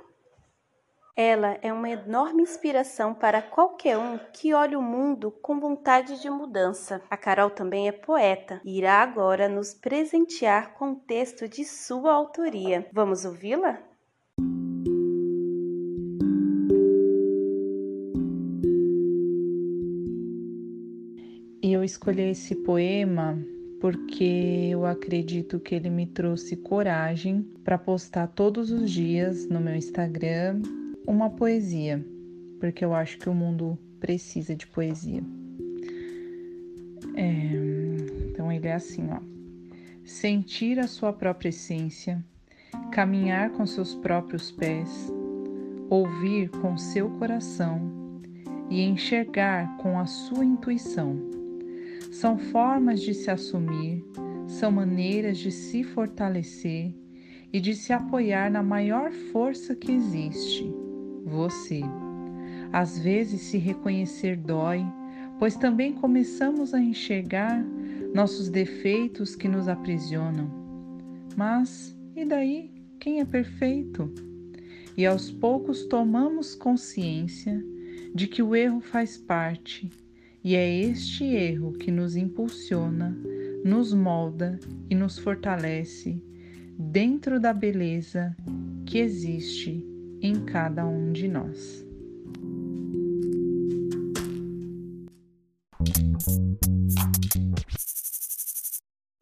Ela 1.16 1.56
é 1.62 1.73
uma 1.73 1.88
enorme 1.88 2.42
inspiração 2.42 3.14
para 3.14 3.40
qualquer 3.40 3.97
um 3.97 4.18
que 4.33 4.52
olhe 4.52 4.75
o 4.75 4.83
mundo 4.83 5.30
com 5.30 5.61
vontade 5.61 6.21
de 6.21 6.28
mudança. 6.28 7.00
A 7.09 7.16
Carol 7.16 7.50
também 7.50 7.87
é 7.87 7.92
poeta 7.92 8.61
e 8.64 8.78
irá 8.78 8.94
agora 8.94 9.49
nos 9.49 9.73
presentear 9.73 10.75
com 10.75 10.87
um 10.87 10.94
texto 10.97 11.47
de 11.47 11.64
sua 11.64 12.12
autoria. 12.12 12.88
Vamos 12.92 13.25
ouvi-la? 13.25 13.78
Eu 21.62 21.85
escolhi 21.85 22.30
esse 22.30 22.56
poema 22.56 23.38
porque 23.80 24.71
eu 24.73 24.85
acredito 24.85 25.61
que 25.61 25.76
ele 25.76 25.90
me 25.90 26.06
trouxe 26.06 26.56
coragem 26.56 27.42
para 27.62 27.78
postar 27.78 28.26
todos 28.26 28.73
os 28.73 28.90
dias 28.90 29.49
no 29.49 29.61
meu 29.61 29.76
Instagram 29.76 30.61
uma 31.07 31.31
poesia, 31.31 32.05
porque 32.59 32.85
eu 32.85 32.95
acho 32.95 33.19
que 33.19 33.29
o 33.29 33.35
mundo 33.35 33.79
precisa 34.01 34.55
de 34.55 34.67
poesia. 34.67 35.23
É, 37.15 37.51
então 38.31 38.51
ele 38.51 38.67
é 38.67 38.75
assim, 38.75 39.09
ó. 39.11 39.21
Sentir 40.05 40.79
a 40.79 40.87
sua 40.87 41.13
própria 41.13 41.49
essência, 41.49 42.23
caminhar 42.91 43.51
com 43.51 43.65
seus 43.67 43.95
próprios 43.95 44.51
pés, 44.51 45.13
ouvir 45.89 46.51
com 46.51 46.77
seu 46.77 47.09
coração 47.11 47.81
e 48.71 48.83
enxergar 48.83 49.77
com 49.79 49.99
a 49.99 50.07
sua 50.07 50.45
intuição. 50.45 51.17
São 52.11 52.39
formas 52.39 53.01
de 53.01 53.15
se 53.15 53.31
assumir, 53.31 54.05
são 54.47 54.71
maneiras 54.71 55.39
de 55.39 55.51
se 55.51 55.83
fortalecer 55.83 56.95
e 57.53 57.61
de 57.61 57.75
se 57.75 57.93
apoiar 57.93 58.51
na 58.51 58.63
maior 58.63 59.13
força 59.33 59.75
que 59.75 59.93
existe, 59.93 60.84
você. 61.25 61.81
Às 62.73 62.99
vezes, 62.99 63.40
se 63.43 63.59
reconhecer 63.59 64.37
dói, 64.37 64.85
pois 65.38 65.57
também 65.57 65.93
começamos 65.95 66.75
a 66.75 66.81
enxergar 66.81 67.64
nossos 68.14 68.49
defeitos 68.49 69.35
que 69.35 69.49
nos 69.49 69.69
aprisionam. 69.69 70.50
Mas 71.37 71.97
e 72.16 72.25
daí? 72.25 72.71
Quem 73.00 73.21
é 73.21 73.25
perfeito? 73.25 74.12
E 74.97 75.04
aos 75.04 75.31
poucos 75.31 75.85
tomamos 75.87 76.54
consciência 76.54 77.62
de 78.14 78.28
que 78.28 78.40
o 78.40 78.54
erro 78.54 78.81
faz 78.81 79.16
parte, 79.16 79.90
e 80.43 80.54
é 80.54 80.83
este 80.83 81.25
erro 81.25 81.73
que 81.73 81.90
nos 81.90 82.14
impulsiona, 82.14 83.16
nos 83.64 83.93
molda 83.93 84.61
e 84.88 84.95
nos 84.95 85.19
fortalece 85.19 86.23
dentro 86.78 87.40
da 87.40 87.52
beleza 87.52 88.37
que 88.87 88.99
existe 88.99 89.85
em 90.26 90.43
cada 90.47 90.87
um 90.87 91.12
de 91.12 91.28
nós. 91.28 91.85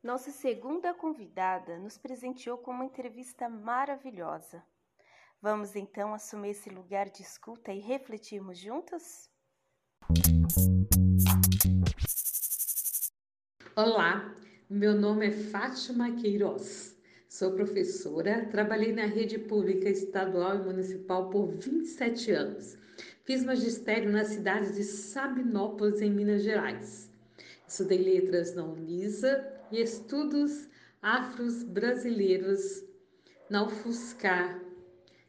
Nossa 0.00 0.30
segunda 0.30 0.94
convidada 0.94 1.76
nos 1.80 1.98
presenteou 1.98 2.56
com 2.56 2.70
uma 2.70 2.84
entrevista 2.84 3.48
maravilhosa. 3.48 4.62
Vamos 5.40 5.74
então 5.74 6.14
assumir 6.14 6.50
esse 6.50 6.70
lugar 6.70 7.10
de 7.10 7.22
escuta 7.22 7.72
e 7.72 7.80
refletirmos 7.80 8.56
juntos? 8.56 9.28
Olá, 13.74 14.36
meu 14.70 14.94
nome 14.94 15.26
é 15.26 15.32
Fátima 15.32 16.12
Queiroz. 16.12 16.91
Sou 17.32 17.52
professora, 17.52 18.46
trabalhei 18.50 18.92
na 18.92 19.06
rede 19.06 19.38
pública 19.38 19.88
estadual 19.88 20.54
e 20.54 20.64
municipal 20.64 21.30
por 21.30 21.46
27 21.46 22.30
anos. 22.30 22.76
Fiz 23.24 23.42
magistério 23.42 24.12
na 24.12 24.22
cidade 24.22 24.74
de 24.74 24.84
Sabinópolis, 24.84 26.02
em 26.02 26.10
Minas 26.10 26.42
Gerais. 26.42 27.10
Estudei 27.66 27.96
letras 27.96 28.54
na 28.54 28.66
Unisa 28.66 29.50
e 29.70 29.80
estudos 29.80 30.68
afros 31.00 31.62
brasileiros 31.62 32.84
na 33.48 33.64
UFSCar, 33.64 34.62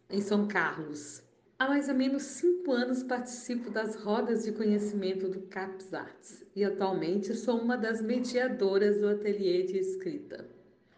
em 0.09 0.19
São 0.19 0.45
Carlos. 0.45 1.23
Há 1.57 1.69
mais 1.69 1.87
ou 1.87 1.95
menos 1.95 2.23
cinco 2.23 2.73
anos 2.73 3.01
participo 3.01 3.69
das 3.69 3.95
rodas 3.95 4.43
de 4.43 4.51
conhecimento 4.51 5.29
do 5.29 5.43
CAPS 5.43 5.93
Arts 5.93 6.45
e 6.53 6.65
atualmente 6.65 7.33
sou 7.33 7.61
uma 7.61 7.77
das 7.77 8.01
mediadoras 8.01 8.99
do 8.99 9.07
ateliê 9.07 9.63
de 9.63 9.77
escrita. 9.77 10.52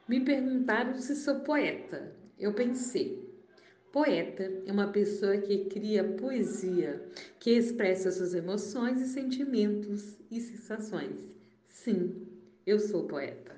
Me 0.07 0.19
perguntaram 0.19 0.97
se 0.97 1.15
sou 1.15 1.39
poeta. 1.39 2.15
Eu 2.37 2.53
pensei, 2.53 3.25
Poeta 3.95 4.43
é 4.65 4.71
uma 4.73 4.91
pessoa 4.91 5.37
que 5.37 5.69
cria 5.69 6.03
poesia, 6.03 7.01
que 7.39 7.51
expressa 7.51 8.11
suas 8.11 8.33
emoções 8.33 8.99
e 8.99 9.07
sentimentos 9.07 10.17
e 10.29 10.41
sensações. 10.41 11.15
Sim, 11.69 12.27
eu 12.65 12.77
sou 12.77 13.07
poeta. 13.07 13.55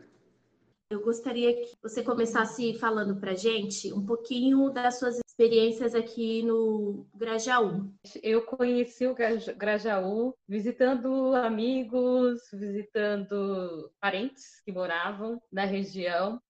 Eu 0.91 1.01
gostaria 1.01 1.55
que 1.55 1.75
você 1.81 2.03
começasse 2.03 2.75
falando 2.75 3.19
para 3.19 3.33
gente 3.33 3.91
um 3.91 4.05
pouquinho 4.05 4.69
das 4.69 4.99
suas 4.99 5.17
experiências 5.37 5.93
aqui 5.93 6.41
no 6.41 7.05
Grajaú. 7.13 7.93
Eu 8.23 8.41
conheci 8.41 9.05
o 9.05 9.15
Grajaú 9.55 10.33
visitando 10.47 11.35
amigos, 11.35 12.41
visitando 12.51 13.91
parentes 14.01 14.59
que 14.65 14.71
moravam 14.71 15.39
na 15.51 15.63
região. 15.63 16.41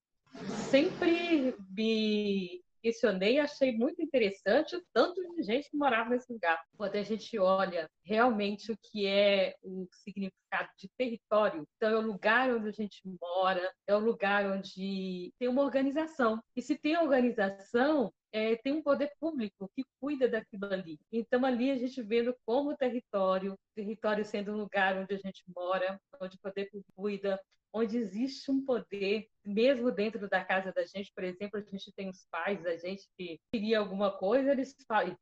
Sempre 0.69 1.53
me 1.69 2.63
questionei 2.81 3.35
e 3.35 3.39
achei 3.39 3.75
muito 3.75 4.01
interessante 4.01 4.75
o 4.75 4.83
tanto 4.93 5.21
de 5.35 5.43
gente 5.43 5.69
que 5.69 5.77
morava 5.77 6.11
nesse 6.11 6.31
lugar. 6.31 6.61
Quando 6.75 6.95
a 6.95 7.03
gente 7.03 7.37
olha 7.37 7.89
realmente 8.03 8.71
o 8.71 8.77
que 8.77 9.05
é 9.05 9.55
o 9.61 9.87
significado 9.91 10.69
de 10.77 10.89
território, 10.97 11.65
então 11.75 11.89
é 11.89 11.97
o 11.97 12.07
lugar 12.07 12.49
onde 12.53 12.69
a 12.69 12.71
gente 12.71 13.01
mora, 13.21 13.71
é 13.85 13.95
o 13.95 13.99
lugar 13.99 14.45
onde 14.45 15.33
tem 15.39 15.47
uma 15.47 15.63
organização. 15.63 16.41
E 16.55 16.61
se 16.61 16.77
tem 16.77 16.97
organização, 16.97 18.11
é, 18.31 18.55
tem 18.57 18.73
um 18.73 18.81
poder 18.81 19.11
público 19.19 19.69
que 19.75 19.83
cuida 19.99 20.27
daquilo 20.27 20.65
ali. 20.65 20.99
Então, 21.11 21.45
ali 21.45 21.71
a 21.71 21.77
gente 21.77 22.01
vendo 22.01 22.35
como 22.45 22.71
o 22.71 22.77
território, 22.77 23.57
território 23.75 24.23
sendo 24.25 24.51
um 24.51 24.57
lugar 24.57 24.97
onde 24.97 25.13
a 25.13 25.17
gente 25.17 25.43
mora, 25.55 25.99
onde 26.21 26.35
o 26.35 26.39
poder 26.39 26.69
público 26.69 26.91
cuida, 26.95 27.39
onde 27.73 27.97
existe 27.97 28.51
um 28.51 28.63
poder, 28.63 29.27
mesmo 29.45 29.91
dentro 29.91 30.29
da 30.29 30.43
casa 30.43 30.71
da 30.73 30.85
gente, 30.85 31.11
por 31.13 31.23
exemplo, 31.23 31.59
a 31.59 31.61
gente 31.61 31.91
tem 31.95 32.09
os 32.09 32.25
pais 32.29 32.61
da 32.63 32.75
gente 32.77 33.03
que 33.17 33.39
queria 33.51 33.79
alguma 33.79 34.11
coisa, 34.17 34.51
eles 34.51 34.75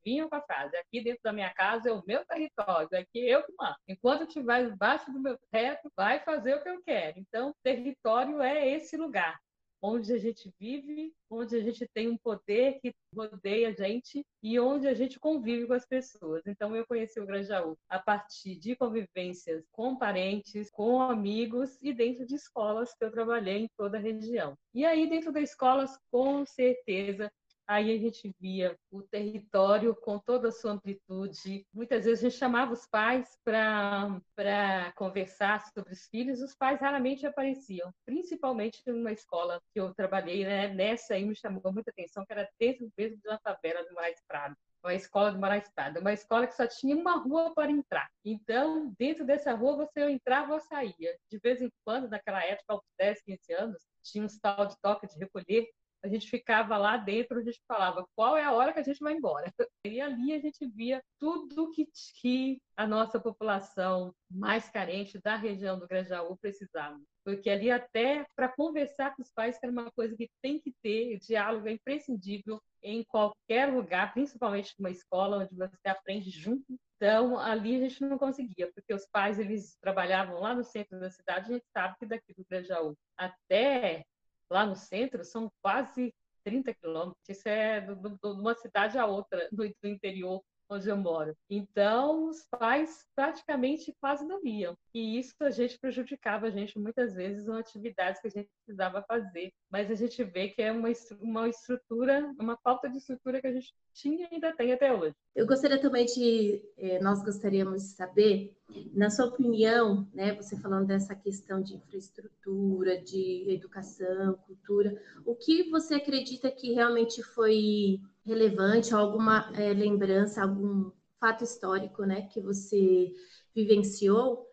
vinham 0.03 0.29
com 0.29 0.35
a 0.35 0.41
frase: 0.41 0.75
aqui 0.77 1.03
dentro 1.03 1.21
da 1.23 1.33
minha 1.33 1.53
casa 1.53 1.89
é 1.89 1.93
o 1.93 2.03
meu 2.05 2.25
território, 2.25 2.89
aqui 2.93 3.19
eu 3.19 3.43
que 3.43 3.53
mando. 3.57 3.75
Enquanto 3.87 4.27
estiver 4.27 4.63
embaixo 4.63 5.11
do 5.11 5.19
meu 5.19 5.37
teto, 5.51 5.91
vai 5.95 6.19
fazer 6.23 6.55
o 6.55 6.63
que 6.63 6.69
eu 6.69 6.81
quero. 6.83 7.19
Então, 7.19 7.53
território 7.63 8.41
é 8.41 8.67
esse 8.69 8.97
lugar 8.97 9.37
onde 9.85 10.13
a 10.13 10.17
gente 10.17 10.51
vive, 10.59 11.13
onde 11.29 11.55
a 11.55 11.59
gente 11.61 11.87
tem 11.93 12.09
um 12.09 12.17
poder 12.17 12.79
que 12.79 12.91
rodeia 13.15 13.69
a 13.69 13.71
gente 13.71 14.25
e 14.41 14.59
onde 14.59 14.87
a 14.87 14.93
gente 14.95 15.19
convive 15.19 15.67
com 15.67 15.73
as 15.73 15.85
pessoas. 15.85 16.41
Então, 16.47 16.75
eu 16.75 16.85
conheci 16.87 17.19
o 17.19 17.25
Granjaú 17.25 17.77
a 17.87 17.99
partir 17.99 18.55
de 18.55 18.75
convivências 18.75 19.63
com 19.71 19.95
parentes, 19.95 20.71
com 20.71 21.01
amigos 21.01 21.77
e 21.81 21.93
dentro 21.93 22.25
de 22.25 22.35
escolas 22.35 22.93
que 22.95 23.05
eu 23.05 23.11
trabalhei 23.11 23.59
em 23.59 23.69
toda 23.77 23.97
a 23.97 24.01
região. 24.01 24.57
E 24.73 24.83
aí, 24.83 25.07
dentro 25.07 25.31
das 25.31 25.49
escolas, 25.51 25.97
com 26.11 26.45
certeza, 26.45 27.31
Aí 27.67 27.95
a 27.95 27.97
gente 27.97 28.31
via 28.39 28.77
o 28.91 29.01
território 29.01 29.95
com 29.95 30.19
toda 30.19 30.49
a 30.49 30.51
sua 30.51 30.73
amplitude. 30.73 31.65
Muitas 31.73 32.05
vezes 32.05 32.23
a 32.23 32.29
gente 32.29 32.39
chamava 32.39 32.73
os 32.73 32.85
pais 32.87 33.37
para 33.43 34.93
conversar 34.95 35.65
sobre 35.73 35.93
os 35.93 36.07
filhos, 36.07 36.41
os 36.41 36.55
pais 36.55 36.79
raramente 36.79 37.25
apareciam, 37.25 37.91
principalmente 38.05 38.81
numa 38.85 39.11
escola 39.11 39.59
que 39.73 39.79
eu 39.79 39.93
trabalhei, 39.93 40.45
né? 40.45 40.67
nessa 40.67 41.15
aí 41.15 41.25
me 41.25 41.35
chamou 41.35 41.73
muita 41.73 41.91
atenção, 41.91 42.25
que 42.25 42.33
era 42.33 42.47
dentro 42.59 42.87
mesmo 42.97 43.17
de 43.17 43.27
uma 43.27 43.39
favela 43.39 43.83
do 43.83 43.93
Moraes 43.93 44.21
Prado 44.27 44.55
uma 44.85 44.93
escola 44.93 45.31
de 45.31 45.39
Moraes 45.39 45.67
Prado, 45.73 45.99
uma 45.99 46.13
escola 46.13 46.45
que 46.45 46.53
só 46.53 46.67
tinha 46.67 46.95
uma 46.95 47.17
rua 47.17 47.53
para 47.55 47.71
entrar. 47.71 48.07
Então, 48.23 48.93
dentro 48.99 49.25
dessa 49.25 49.53
rua, 49.53 49.77
você 49.77 50.11
entrava 50.11 50.53
ou 50.53 50.59
saía. 50.59 51.17
De 51.29 51.39
vez 51.39 51.59
em 51.59 51.71
quando, 51.83 52.07
naquela 52.07 52.43
época, 52.43 52.73
aos 52.73 52.83
10, 52.99 53.21
15 53.23 53.53
anos, 53.53 53.81
tinha 54.03 54.23
um 54.23 54.27
tal 54.39 54.67
de 54.67 54.75
toque 54.81 55.07
de 55.07 55.17
recolher, 55.17 55.67
a 56.05 56.07
gente 56.07 56.29
ficava 56.29 56.77
lá 56.77 56.97
dentro, 56.97 57.39
a 57.39 57.43
gente 57.43 57.59
falava 57.67 58.07
qual 58.15 58.37
é 58.37 58.43
a 58.43 58.51
hora 58.51 58.71
que 58.71 58.79
a 58.79 58.83
gente 58.83 58.99
vai 58.99 59.13
embora. 59.13 59.51
E 59.85 60.01
ali 60.01 60.33
a 60.33 60.39
gente 60.39 60.65
via 60.67 61.01
tudo 61.19 61.71
que, 61.71 61.87
que 62.19 62.59
a 62.75 62.87
nossa 62.87 63.19
população 63.19 64.13
mais 64.29 64.67
carente 64.67 65.19
da 65.21 65.35
região 65.35 65.77
do 65.77 65.87
Grajaú 65.87 66.35
precisava. 66.37 66.99
Porque 67.23 67.51
ali 67.51 67.69
até 67.69 68.25
para 68.35 68.49
conversar 68.49 69.15
com 69.15 69.21
os 69.21 69.31
pais, 69.31 69.59
era 69.61 69.71
uma 69.71 69.91
coisa 69.91 70.15
que 70.17 70.27
tem 70.41 70.59
que 70.59 70.73
ter, 70.81 71.15
o 71.15 71.19
diálogo 71.19 71.67
é 71.67 71.73
imprescindível 71.73 72.59
em 72.81 73.03
qualquer 73.03 73.71
lugar, 73.71 74.11
principalmente 74.13 74.73
numa 74.79 74.89
escola 74.89 75.37
onde 75.37 75.55
você 75.55 75.87
aprende 75.87 76.31
junto. 76.31 76.65
Então, 76.95 77.37
ali 77.37 77.75
a 77.75 77.79
gente 77.87 78.03
não 78.03 78.17
conseguia, 78.17 78.71
porque 78.73 78.93
os 78.93 79.05
pais 79.11 79.37
eles 79.37 79.77
trabalhavam 79.79 80.39
lá 80.39 80.55
no 80.55 80.63
centro 80.63 80.99
da 80.99 81.11
cidade, 81.11 81.51
a 81.51 81.53
gente 81.53 81.65
sabe 81.71 81.95
que 81.99 82.05
daqui 82.07 82.33
do 82.33 82.45
Grajaú 82.49 82.95
até 83.15 84.03
lá 84.49 84.65
no 84.65 84.75
centro 84.75 85.23
são 85.23 85.51
quase 85.61 86.13
30 86.43 86.73
quilômetros. 86.73 87.27
Isso 87.27 87.47
é 87.47 87.81
de 87.81 87.93
uma 88.23 88.53
cidade 88.55 88.97
a 88.97 89.05
outra, 89.05 89.49
do, 89.51 89.65
interior 89.87 90.43
onde 90.69 90.89
eu 90.89 90.97
moro. 90.97 91.35
Então, 91.49 92.29
os 92.29 92.45
pais 92.45 93.05
praticamente 93.15 93.95
quase 93.99 94.25
não 94.25 94.45
iam. 94.45 94.77
E 94.93 95.19
isso 95.19 95.35
a 95.41 95.49
gente 95.49 95.77
prejudicava 95.79 96.47
a 96.47 96.49
gente 96.49 96.79
muitas 96.79 97.13
vezes 97.13 97.47
em 97.47 97.57
atividades 97.57 98.21
que 98.21 98.27
a 98.27 98.31
gente 98.31 98.49
precisava 98.57 99.03
fazer. 99.03 99.51
Mas 99.69 99.91
a 99.91 99.95
gente 99.95 100.23
vê 100.23 100.49
que 100.49 100.61
é 100.61 100.71
uma, 100.71 100.89
uma 101.21 101.49
estrutura, 101.49 102.33
uma 102.39 102.57
falta 102.57 102.89
de 102.89 102.97
estrutura 102.97 103.41
que 103.41 103.47
a 103.47 103.53
gente 103.53 103.73
tinha 103.93 104.27
e 104.31 104.35
ainda 104.35 104.55
tem 104.55 104.73
até 104.73 104.93
hoje. 104.93 105.15
Eu 105.35 105.45
gostaria 105.45 105.79
também 105.79 106.05
de, 106.05 106.63
eh, 106.77 106.99
nós 106.99 107.23
gostaríamos 107.23 107.83
de 107.83 107.89
saber, 107.89 108.55
na 108.93 109.09
sua 109.09 109.25
opinião, 109.25 110.07
né, 110.13 110.33
você 110.33 110.55
falando 110.57 110.87
dessa 110.87 111.15
questão 111.15 111.61
de 111.61 111.75
infraestrutura, 111.75 113.01
de 113.01 113.45
educação, 113.49 114.35
cultura, 114.45 115.01
o 115.25 115.35
que 115.35 115.69
você 115.69 115.95
acredita 115.95 116.51
que 116.51 116.73
realmente 116.73 117.21
foi 117.21 117.99
relevante, 118.25 118.93
alguma 118.93 119.51
é, 119.55 119.73
lembrança, 119.73 120.41
algum 120.41 120.91
fato 121.19 121.43
histórico, 121.43 122.03
né, 122.03 122.23
que 122.23 122.41
você 122.41 123.13
vivenciou, 123.53 124.45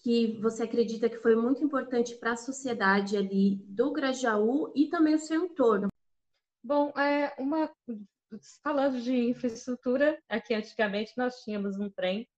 que 0.00 0.38
você 0.40 0.64
acredita 0.64 1.08
que 1.08 1.18
foi 1.18 1.36
muito 1.36 1.62
importante 1.62 2.16
para 2.16 2.32
a 2.32 2.36
sociedade 2.36 3.16
ali 3.16 3.56
do 3.68 3.92
Grajaú 3.92 4.72
e 4.74 4.88
também 4.88 5.14
o 5.14 5.18
seu 5.18 5.44
entorno? 5.44 5.88
Bom, 6.62 6.92
é 6.98 7.34
uma 7.38 7.70
falando 8.62 9.00
de 9.00 9.14
infraestrutura, 9.14 10.18
aqui 10.28 10.54
antigamente 10.54 11.12
nós 11.16 11.42
tínhamos 11.42 11.78
um 11.78 11.90
trem 11.90 12.28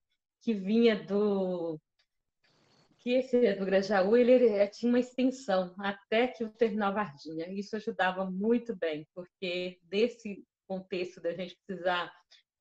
que 0.41 0.53
vinha 0.53 1.03
do 1.05 1.81
que 2.99 3.11
esse 3.11 3.55
do 3.55 3.67
Grajaú 3.67 4.17
ele, 4.17 4.33
ele 4.33 4.67
tinha 4.69 4.91
uma 4.91 4.99
extensão 4.99 5.75
até 5.79 6.27
que 6.27 6.43
o 6.43 6.51
terminal 6.51 6.93
Varginha. 6.93 7.49
Isso 7.51 7.77
ajudava 7.77 8.25
muito 8.31 8.75
bem, 8.75 9.07
porque 9.15 9.79
desse 9.85 10.43
contexto 10.67 11.21
da 11.21 11.33
gente 11.33 11.57
precisar 11.67 12.13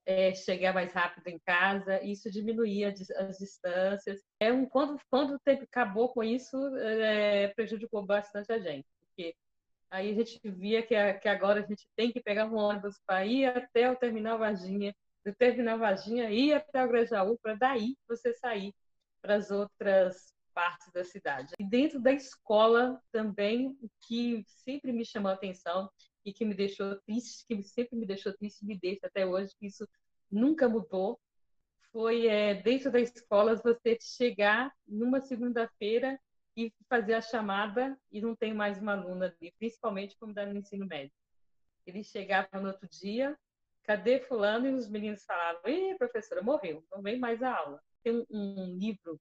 é, 0.05 0.33
chegar 0.33 0.73
mais 0.73 0.91
rápido 0.93 1.27
em 1.27 1.39
casa, 1.39 2.01
isso 2.03 2.29
diminuía 2.29 2.93
as 3.17 3.37
distâncias. 3.37 4.21
É 4.39 4.51
um, 4.51 4.65
quando, 4.65 4.99
quando 5.09 5.39
acabou 5.45 6.09
com 6.09 6.23
isso, 6.23 6.57
é, 6.77 7.47
prejudicou 7.49 8.05
bastante 8.05 8.51
a 8.51 8.59
gente, 8.59 8.85
porque 8.99 9.35
aí 9.89 10.11
a 10.11 10.13
gente 10.13 10.39
via 10.43 10.81
que, 10.83 10.95
que 11.15 11.29
agora 11.29 11.61
a 11.61 11.65
gente 11.65 11.87
tem 11.95 12.11
que 12.11 12.21
pegar 12.21 12.45
um 12.47 12.55
ônibus 12.55 12.99
para 13.05 13.25
ir 13.25 13.45
até 13.45 13.89
o 13.89 13.95
terminal 13.95 14.37
Varginha, 14.37 14.93
do 15.25 15.33
terminal 15.33 15.77
Varginha 15.79 16.29
ir 16.29 16.53
até 16.53 16.83
o 16.83 16.87
Grajaú, 16.87 17.37
para 17.41 17.55
daí 17.55 17.95
você 18.07 18.33
sair 18.33 18.73
para 19.21 19.35
as 19.35 19.51
outras 19.51 20.33
partes 20.53 20.91
da 20.91 21.03
cidade. 21.03 21.53
E 21.59 21.63
dentro 21.63 21.99
da 21.99 22.11
escola 22.11 23.01
também, 23.11 23.69
o 23.81 23.89
que 24.05 24.43
sempre 24.47 24.91
me 24.91 25.05
chamou 25.05 25.31
a 25.31 25.33
atenção 25.33 25.89
e 26.25 26.33
que 26.33 26.45
me 26.45 26.53
deixou 26.53 26.95
triste, 27.01 27.45
que 27.47 27.61
sempre 27.63 27.97
me 27.97 28.05
deixou 28.05 28.33
triste, 28.33 28.65
me 28.65 28.77
deixa 28.77 29.07
até 29.07 29.25
hoje, 29.25 29.53
que 29.59 29.67
isso 29.67 29.87
nunca 30.31 30.67
mudou, 30.69 31.19
foi 31.91 32.27
é, 32.27 32.55
dentro 32.55 32.91
da 32.91 32.99
escola 32.99 33.55
você 33.55 33.97
chegar 34.01 34.73
numa 34.87 35.21
segunda-feira 35.21 36.19
e 36.55 36.73
fazer 36.89 37.13
a 37.13 37.21
chamada 37.21 37.97
e 38.11 38.21
não 38.21 38.35
tem 38.35 38.53
mais 38.53 38.79
uma 38.79 38.93
aluna 38.93 39.35
ali, 39.39 39.53
principalmente 39.57 40.17
como 40.19 40.33
dá 40.33 40.45
no 40.45 40.57
ensino 40.57 40.85
médio. 40.85 41.13
Ele 41.85 42.03
chegava 42.03 42.47
no 42.59 42.67
outro 42.67 42.87
dia, 42.89 43.37
cadê 43.83 44.19
fulano? 44.19 44.67
E 44.67 44.73
os 44.73 44.89
meninos 44.89 45.23
falavam, 45.25 45.69
ih, 45.69 45.95
professora, 45.97 46.41
morreu, 46.41 46.83
não 46.91 47.01
vem 47.01 47.19
mais 47.19 47.43
a 47.43 47.55
aula. 47.55 47.81
Tem 48.03 48.13
um, 48.13 48.25
um 48.29 48.77
livro 48.77 49.19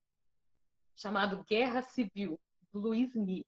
chamado 0.97 1.45
Guerra 1.49 1.83
Civil, 1.83 2.39
do 2.73 2.81
Luiz 2.81 3.15
Ni. 3.15 3.45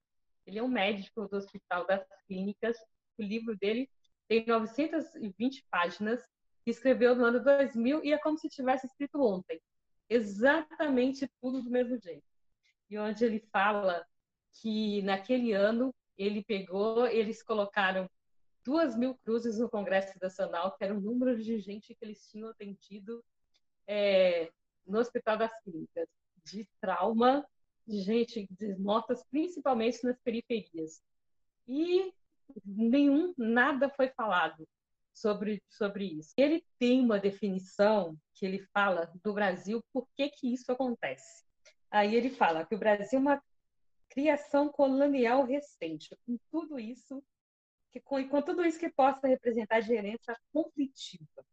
Ele 0.46 0.58
é 0.58 0.62
um 0.62 0.68
médico 0.68 1.26
do 1.28 1.36
Hospital 1.36 1.86
das 1.86 2.06
Clínicas. 2.26 2.76
O 3.18 3.22
livro 3.22 3.56
dele 3.56 3.88
tem 4.28 4.44
920 4.46 5.64
páginas, 5.70 6.22
escreveu 6.66 7.14
no 7.14 7.24
ano 7.24 7.42
2000 7.42 8.04
e 8.04 8.12
é 8.12 8.18
como 8.18 8.38
se 8.38 8.48
tivesse 8.48 8.86
escrito 8.86 9.20
ontem. 9.20 9.60
Exatamente 10.08 11.30
tudo 11.40 11.62
do 11.62 11.70
mesmo 11.70 11.98
jeito. 11.98 12.24
E 12.90 12.98
onde 12.98 13.24
ele 13.24 13.40
fala 13.52 14.04
que 14.52 15.02
naquele 15.02 15.52
ano 15.52 15.94
ele 16.16 16.44
pegou, 16.44 17.06
eles 17.06 17.42
colocaram 17.42 18.08
duas 18.64 18.96
mil 18.96 19.14
cruzes 19.16 19.58
no 19.58 19.68
Congresso 19.68 20.18
Nacional, 20.20 20.76
que 20.76 20.84
era 20.84 20.94
o 20.94 21.00
número 21.00 21.36
de 21.36 21.58
gente 21.58 21.94
que 21.94 22.04
eles 22.04 22.26
tinham 22.28 22.48
atendido 22.48 23.22
é, 23.86 24.50
no 24.86 24.98
Hospital 24.98 25.36
das 25.36 25.52
Clínicas 25.62 26.08
de 26.44 26.68
trauma 26.80 27.46
de 27.86 28.00
gente 28.00 28.46
de 28.50 28.74
mortas, 28.76 29.22
principalmente 29.30 30.02
nas 30.04 30.18
periferias. 30.20 31.02
E 31.68 32.12
nenhum, 32.64 33.34
nada 33.36 33.88
foi 33.88 34.08
falado 34.08 34.66
sobre, 35.12 35.62
sobre 35.68 36.04
isso. 36.04 36.32
Ele 36.36 36.64
tem 36.78 37.00
uma 37.00 37.18
definição 37.18 38.16
que 38.34 38.44
ele 38.44 38.58
fala 38.72 39.12
do 39.22 39.32
Brasil, 39.32 39.82
por 39.92 40.08
que, 40.16 40.28
que 40.30 40.52
isso 40.52 40.70
acontece. 40.72 41.44
Aí 41.90 42.14
ele 42.14 42.30
fala 42.30 42.66
que 42.66 42.74
o 42.74 42.78
Brasil 42.78 43.18
é 43.18 43.22
uma 43.22 43.42
criação 44.08 44.68
colonial 44.68 45.44
recente, 45.44 46.16
com 46.26 46.38
tudo 46.50 46.78
isso, 46.78 47.22
que, 47.92 48.00
com, 48.00 48.28
com 48.28 48.42
tudo 48.42 48.64
isso 48.64 48.78
que 48.78 48.90
possa 48.90 49.26
representar 49.26 49.80
gerência 49.80 50.36
conflitiva 50.52 51.44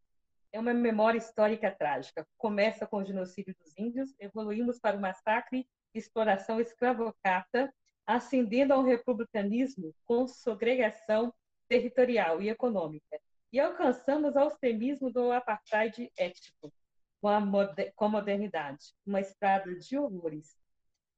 é 0.52 0.60
uma 0.60 0.74
memória 0.74 1.18
histórica 1.18 1.72
trágica. 1.72 2.28
Começa 2.38 2.86
com 2.86 2.98
o 2.98 3.06
genocídio 3.06 3.56
dos 3.58 3.78
índios, 3.78 4.14
evoluímos 4.20 4.80
para 4.80 4.98
o 4.98 5.02
massacre, 5.02 5.68
exploração 5.94 6.60
escravocrata, 6.60 7.74
ascendendo 8.06 8.74
ao 8.74 8.84
republicanismo 8.84 9.94
com 10.06 10.28
segregação 10.28 11.34
territorial 11.68 12.42
e 12.42 12.50
econômica, 12.50 13.20
e 13.52 13.60
alcançamos 13.60 14.36
ao 14.36 14.48
extremismo 14.48 15.12
do 15.12 15.32
apartheid 15.32 16.12
étnico, 16.18 16.74
com 17.22 17.28
a, 17.28 17.40
moder 17.40 17.94
com 17.96 18.06
a 18.06 18.10
modernidade, 18.10 18.94
uma 19.06 19.20
estrada 19.20 19.76
de 19.76 19.98
horrores. 19.98 20.58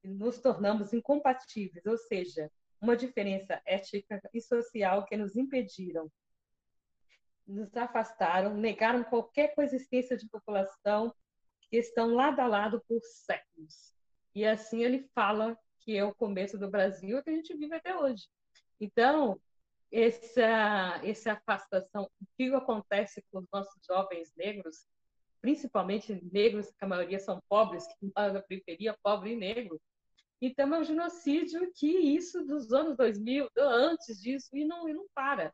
Nos 0.03 0.39
tornamos 0.39 0.93
incompatíveis, 0.93 1.85
ou 1.85 1.97
seja, 1.97 2.51
uma 2.81 2.97
diferença 2.97 3.61
étnica 3.65 4.21
e 4.33 4.41
social 4.41 5.05
que 5.05 5.15
nos 5.15 5.35
impediram 5.35 6.11
nos 7.47 7.75
afastaram, 7.75 8.55
negaram 8.55 9.03
qualquer 9.03 9.53
coexistência 9.53 10.17
de 10.17 10.27
população 10.29 11.13
que 11.61 11.77
estão 11.77 12.15
lado 12.15 12.39
a 12.39 12.47
lado 12.47 12.83
por 12.87 12.99
séculos. 13.01 13.93
E 14.33 14.45
assim 14.45 14.83
ele 14.83 15.09
fala 15.13 15.57
que 15.83 15.97
é 15.97 16.03
o 16.03 16.15
começo 16.15 16.57
do 16.57 16.69
Brasil 16.69 17.21
que 17.23 17.29
a 17.29 17.33
gente 17.33 17.55
vive 17.55 17.75
até 17.75 17.95
hoje. 17.95 18.27
Então, 18.79 19.39
essa, 19.91 20.99
essa 21.03 21.33
afastação, 21.33 22.09
o 22.21 22.25
que 22.37 22.53
acontece 22.53 23.23
com 23.31 23.39
os 23.39 23.47
nossos 23.51 23.79
jovens 23.85 24.31
negros, 24.35 24.85
principalmente 25.41 26.19
negros, 26.31 26.67
que 26.67 26.85
a 26.85 26.87
maioria 26.87 27.19
são 27.19 27.41
pobres, 27.49 27.85
que 27.87 28.11
moram 28.15 28.33
na 28.33 28.41
periferia, 28.41 28.97
pobre 29.03 29.33
e 29.33 29.35
negro. 29.35 29.79
Então, 30.41 30.73
é 30.73 30.79
um 30.79 30.83
genocídio 30.83 31.71
que 31.75 31.87
isso 31.87 32.43
dos 32.45 32.71
anos 32.73 32.97
2000, 32.97 33.49
antes 33.57 34.21
disso, 34.21 34.49
e 34.53 34.65
não, 34.65 34.89
e 34.89 34.93
não 34.93 35.05
para 35.13 35.53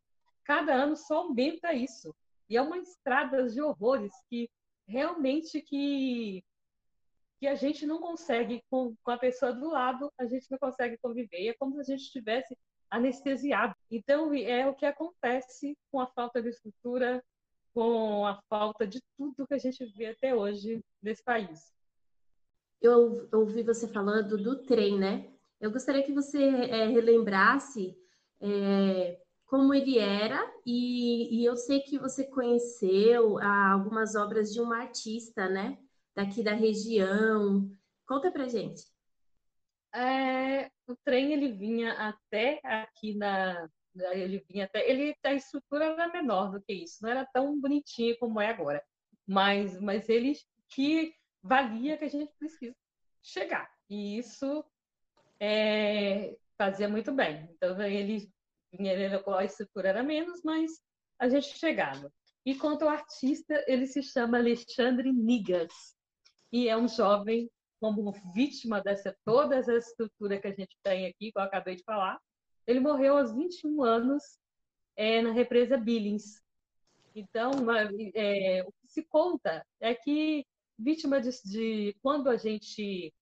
cada 0.49 0.73
ano 0.73 0.95
só 0.97 1.17
aumenta 1.17 1.71
isso. 1.75 2.11
E 2.49 2.57
é 2.57 2.61
uma 2.61 2.79
estrada 2.79 3.47
de 3.47 3.61
horrores 3.61 4.11
que 4.27 4.49
realmente 4.87 5.61
que, 5.61 6.43
que 7.39 7.47
a 7.47 7.55
gente 7.55 7.85
não 7.85 7.99
consegue, 7.99 8.61
com, 8.69 8.93
com 9.01 9.11
a 9.11 9.17
pessoa 9.17 9.53
do 9.53 9.69
lado, 9.69 10.11
a 10.17 10.25
gente 10.25 10.45
não 10.51 10.57
consegue 10.57 10.97
conviver. 10.97 11.39
E 11.39 11.47
é 11.47 11.53
como 11.53 11.73
se 11.75 11.79
a 11.79 11.83
gente 11.83 12.05
estivesse 12.05 12.57
anestesiado. 12.89 13.73
Então, 13.89 14.33
é 14.33 14.67
o 14.67 14.75
que 14.75 14.85
acontece 14.85 15.77
com 15.91 16.01
a 16.01 16.07
falta 16.07 16.41
de 16.41 16.49
estrutura, 16.49 17.23
com 17.73 18.25
a 18.25 18.41
falta 18.49 18.85
de 18.85 19.01
tudo 19.17 19.47
que 19.47 19.53
a 19.53 19.57
gente 19.57 19.85
vê 19.95 20.07
até 20.07 20.35
hoje 20.35 20.83
nesse 21.01 21.23
país. 21.23 21.71
Eu 22.81 23.29
ouvi 23.33 23.63
você 23.63 23.87
falando 23.87 24.37
do 24.37 24.63
trem, 24.63 24.97
né? 24.97 25.31
Eu 25.61 25.71
gostaria 25.71 26.03
que 26.03 26.13
você 26.13 26.41
é, 26.43 26.87
relembrasse 26.87 27.97
é, 28.41 29.21
como 29.45 29.73
ele 29.73 29.97
era, 29.97 30.39
e, 30.65 31.41
e, 31.41 31.45
eu 31.45 31.55
sei 31.55 31.81
que 31.81 31.97
você 31.97 32.23
conheceu 32.23 33.37
ah, 33.39 33.71
algumas 33.73 34.15
obras 34.15 34.53
de 34.53 34.61
uma 34.61 34.77
artista, 34.77 35.49
né? 35.49 35.77
Daqui 36.19 36.43
da 36.43 36.51
região. 36.51 37.73
Conta 38.05 38.29
pra 38.29 38.49
gente. 38.49 38.83
É, 39.95 40.69
o 40.85 40.93
trem 41.05 41.31
ele 41.31 41.53
vinha 41.53 41.93
até 41.93 42.59
aqui 42.61 43.15
na. 43.15 43.69
Ele 43.95 44.45
vinha 44.49 44.65
até. 44.65 44.89
Ele, 44.89 45.15
a 45.23 45.33
estrutura 45.33 45.85
era 45.85 46.09
menor 46.09 46.51
do 46.51 46.61
que 46.61 46.73
isso, 46.73 46.97
não 47.01 47.09
era 47.09 47.25
tão 47.33 47.57
bonitinho 47.57 48.17
como 48.19 48.41
é 48.41 48.49
agora. 48.49 48.83
Mas, 49.25 49.79
mas 49.79 50.09
ele 50.09 50.37
que 50.67 51.13
valia 51.41 51.97
que 51.97 52.03
a 52.03 52.09
gente 52.09 52.33
precisa 52.37 52.75
chegar. 53.23 53.71
E 53.89 54.17
isso 54.17 54.65
é, 55.39 56.35
fazia 56.57 56.89
muito 56.89 57.13
bem. 57.13 57.49
Então, 57.53 57.81
ele 57.81 58.29
a 59.37 59.45
estrutura 59.45 59.87
era 59.87 60.03
menos, 60.03 60.41
mas 60.43 60.69
a 61.17 61.29
gente 61.29 61.57
chegava. 61.57 62.11
E 62.45 62.55
quanto 62.55 62.83
ao 62.83 62.89
artista, 62.89 63.63
ele 63.67 63.87
se 63.87 64.03
chama 64.03 64.37
Alexandre 64.37 65.13
Nigas 65.13 65.97
e 66.51 66.67
é 66.67 66.77
um 66.77 66.87
jovem 66.87 67.49
como 67.79 68.11
vítima 68.33 68.81
dessa 68.81 69.15
toda 69.23 69.55
essa 69.55 69.73
estrutura 69.73 70.39
que 70.39 70.47
a 70.47 70.53
gente 70.53 70.75
tem 70.83 71.05
aqui, 71.05 71.31
que 71.31 71.37
eu 71.37 71.41
acabei 71.41 71.75
de 71.75 71.83
falar. 71.83 72.19
Ele 72.67 72.79
morreu 72.79 73.17
aos 73.17 73.33
21 73.33 73.83
anos 73.83 74.23
é, 74.95 75.21
na 75.21 75.31
represa 75.31 75.77
Billings. 75.77 76.41
Então, 77.15 77.51
é, 78.13 78.63
o 78.63 78.71
que 78.71 78.87
se 78.87 79.03
conta 79.03 79.65
é 79.79 79.95
que 79.95 80.45
vítima 80.77 81.19
de, 81.21 81.29
de, 81.45 81.95
quando 82.01 82.29
a 82.29 82.37
gente 82.37 83.13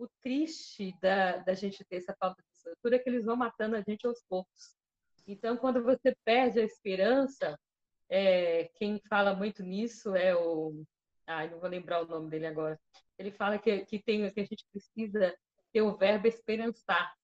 o 0.00 0.08
triste 0.22 0.96
da, 1.00 1.36
da 1.36 1.52
gente 1.52 1.84
ter 1.84 1.96
essa 1.96 2.16
falta 2.18 2.42
de 2.42 2.56
estrutura 2.56 2.96
é 2.96 2.98
que 2.98 3.08
eles 3.08 3.26
vão 3.26 3.36
matando 3.36 3.76
a 3.76 3.82
gente 3.82 4.06
aos 4.06 4.22
poucos. 4.26 4.74
Então, 5.26 5.56
quando 5.58 5.82
você 5.82 6.16
perde 6.24 6.58
a 6.58 6.64
esperança, 6.64 7.58
é, 8.08 8.70
quem 8.76 8.98
fala 9.08 9.34
muito 9.34 9.62
nisso 9.62 10.16
é 10.16 10.34
o. 10.34 10.82
Ai, 11.30 11.48
não 11.48 11.60
vou 11.60 11.70
lembrar 11.70 12.02
o 12.02 12.08
nome 12.08 12.28
dele 12.28 12.46
agora. 12.46 12.78
Ele 13.16 13.30
fala 13.30 13.56
que, 13.56 13.84
que, 13.84 14.02
tem, 14.02 14.28
que 14.32 14.40
a 14.40 14.44
gente 14.44 14.66
precisa 14.72 15.32
ter 15.72 15.80
o 15.80 15.96
verbo 15.96 16.26
esperançar, 16.26 17.14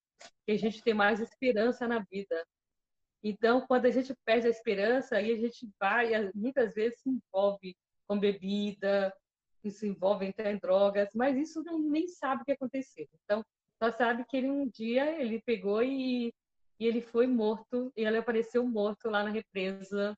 que 0.45 0.53
a 0.53 0.57
gente 0.57 0.81
tem 0.81 0.95
mais 0.95 1.19
esperança 1.19 1.89
na 1.89 1.99
vida. 2.09 2.47
Então, 3.23 3.67
quando 3.67 3.87
a 3.87 3.91
gente 3.91 4.15
perde 4.25 4.47
a 4.47 4.51
esperança, 4.51 5.17
aí 5.17 5.33
a 5.33 5.37
gente 5.37 5.69
vai, 5.81 6.31
muitas 6.35 6.73
vezes 6.73 7.01
se 7.01 7.11
envolve 7.11 7.77
com 8.07 8.17
bebida, 8.17 9.13
se 9.69 9.89
envolve 9.89 10.29
até 10.29 10.53
em 10.53 10.59
drogas, 10.59 11.09
mas 11.13 11.37
isso 11.37 11.65
não, 11.65 11.77
nem 11.77 12.07
sabe 12.07 12.43
o 12.43 12.45
que 12.45 12.53
aconteceu. 12.53 13.09
Então, 13.25 13.45
só 13.83 13.91
sabe 13.91 14.25
que 14.29 14.37
ele 14.37 14.49
um 14.49 14.69
dia 14.69 15.21
ele 15.21 15.43
pegou 15.45 15.83
e, 15.83 16.33
e 16.79 16.87
ele 16.87 17.01
foi 17.01 17.27
morto, 17.27 17.93
e 17.97 18.05
ele 18.05 18.19
apareceu 18.19 18.65
morto 18.65 19.11
lá 19.11 19.25
na 19.25 19.31
represa 19.31 20.17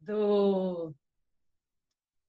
do 0.00 0.94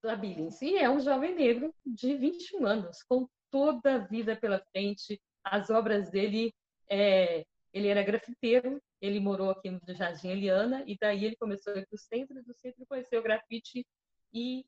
da 0.01 0.15
Billings. 0.15 0.61
E 0.61 0.77
é 0.77 0.89
um 0.89 0.99
jovem 0.99 1.35
negro 1.35 1.73
de 1.85 2.15
21 2.15 2.65
anos, 2.65 3.03
com 3.03 3.27
toda 3.49 3.95
a 3.95 3.97
vida 3.99 4.35
pela 4.35 4.63
frente. 4.71 5.21
As 5.43 5.69
obras 5.69 6.09
dele, 6.09 6.53
é, 6.89 7.45
ele 7.73 7.87
era 7.87 8.03
grafiteiro, 8.03 8.81
ele 8.99 9.19
morou 9.19 9.49
aqui 9.49 9.69
no 9.69 9.79
Jardim 9.93 10.29
Eliana, 10.29 10.83
e 10.87 10.97
daí 10.97 11.25
ele 11.25 11.35
começou 11.35 11.73
a 11.73 11.77
ir 11.77 11.87
para 11.87 11.95
o 11.95 11.99
centro, 11.99 12.43
do 12.43 12.53
centro 12.55 12.85
conheceu 12.87 13.19
o 13.19 13.23
grafite, 13.23 13.85
e 14.33 14.65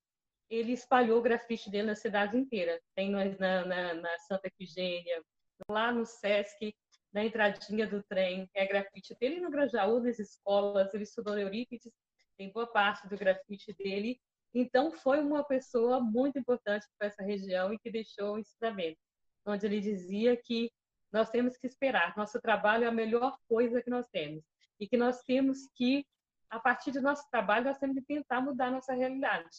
ele 0.50 0.74
espalhou 0.74 1.20
o 1.20 1.22
grafite 1.22 1.70
dele 1.70 1.88
na 1.88 1.96
cidade 1.96 2.38
inteira. 2.38 2.80
Tem 2.96 3.10
na, 3.10 3.26
na, 3.66 3.94
na 3.94 4.20
Santa 4.20 4.48
Efigênia, 4.48 5.24
lá 5.70 5.92
no 5.92 6.06
Sesc, 6.06 6.76
na 7.12 7.24
entradinha 7.24 7.88
do 7.88 8.02
trem, 8.04 8.50
é 8.56 8.66
grafite 8.66 9.16
dele 9.20 9.40
no 9.40 9.52
Grajaú, 9.52 10.00
nas 10.00 10.18
escolas, 10.18 10.92
ele 10.94 11.04
estudou 11.04 11.38
Eurípides, 11.38 11.94
tem 12.36 12.52
boa 12.52 12.66
parte 12.66 13.08
do 13.08 13.16
grafite 13.16 13.72
dele, 13.74 14.20
então, 14.54 14.92
foi 14.92 15.20
uma 15.20 15.44
pessoa 15.44 16.00
muito 16.00 16.38
importante 16.38 16.86
para 16.98 17.08
essa 17.08 17.24
região 17.24 17.74
e 17.74 17.80
que 17.80 17.90
deixou 17.90 18.36
um 18.36 18.40
ensinamento, 18.40 19.00
onde 19.46 19.66
ele 19.66 19.82
dizia 19.82 20.38
que 20.38 20.72
nós 21.12 21.30
temos 21.30 21.58
que 21.58 21.68
esperar, 21.68 22.16
nosso 22.18 22.40
trabalho 22.42 22.86
é 22.86 22.88
a 22.88 22.92
melhor 22.92 23.38
coisa 23.48 23.82
que 23.82 23.90
nós 23.90 24.08
temos, 24.10 24.44
e 24.80 24.88
que 24.88 24.98
nós 24.98 25.22
temos 25.24 25.68
que, 25.76 26.06
a 26.50 26.60
partir 26.60 26.92
do 26.92 27.02
nosso 27.02 27.28
trabalho, 27.30 27.66
nós 27.66 27.78
temos 27.78 27.96
que 27.96 28.02
tentar 28.02 28.42
mudar 28.42 28.72
nossa 28.72 28.94
realidade. 28.94 29.50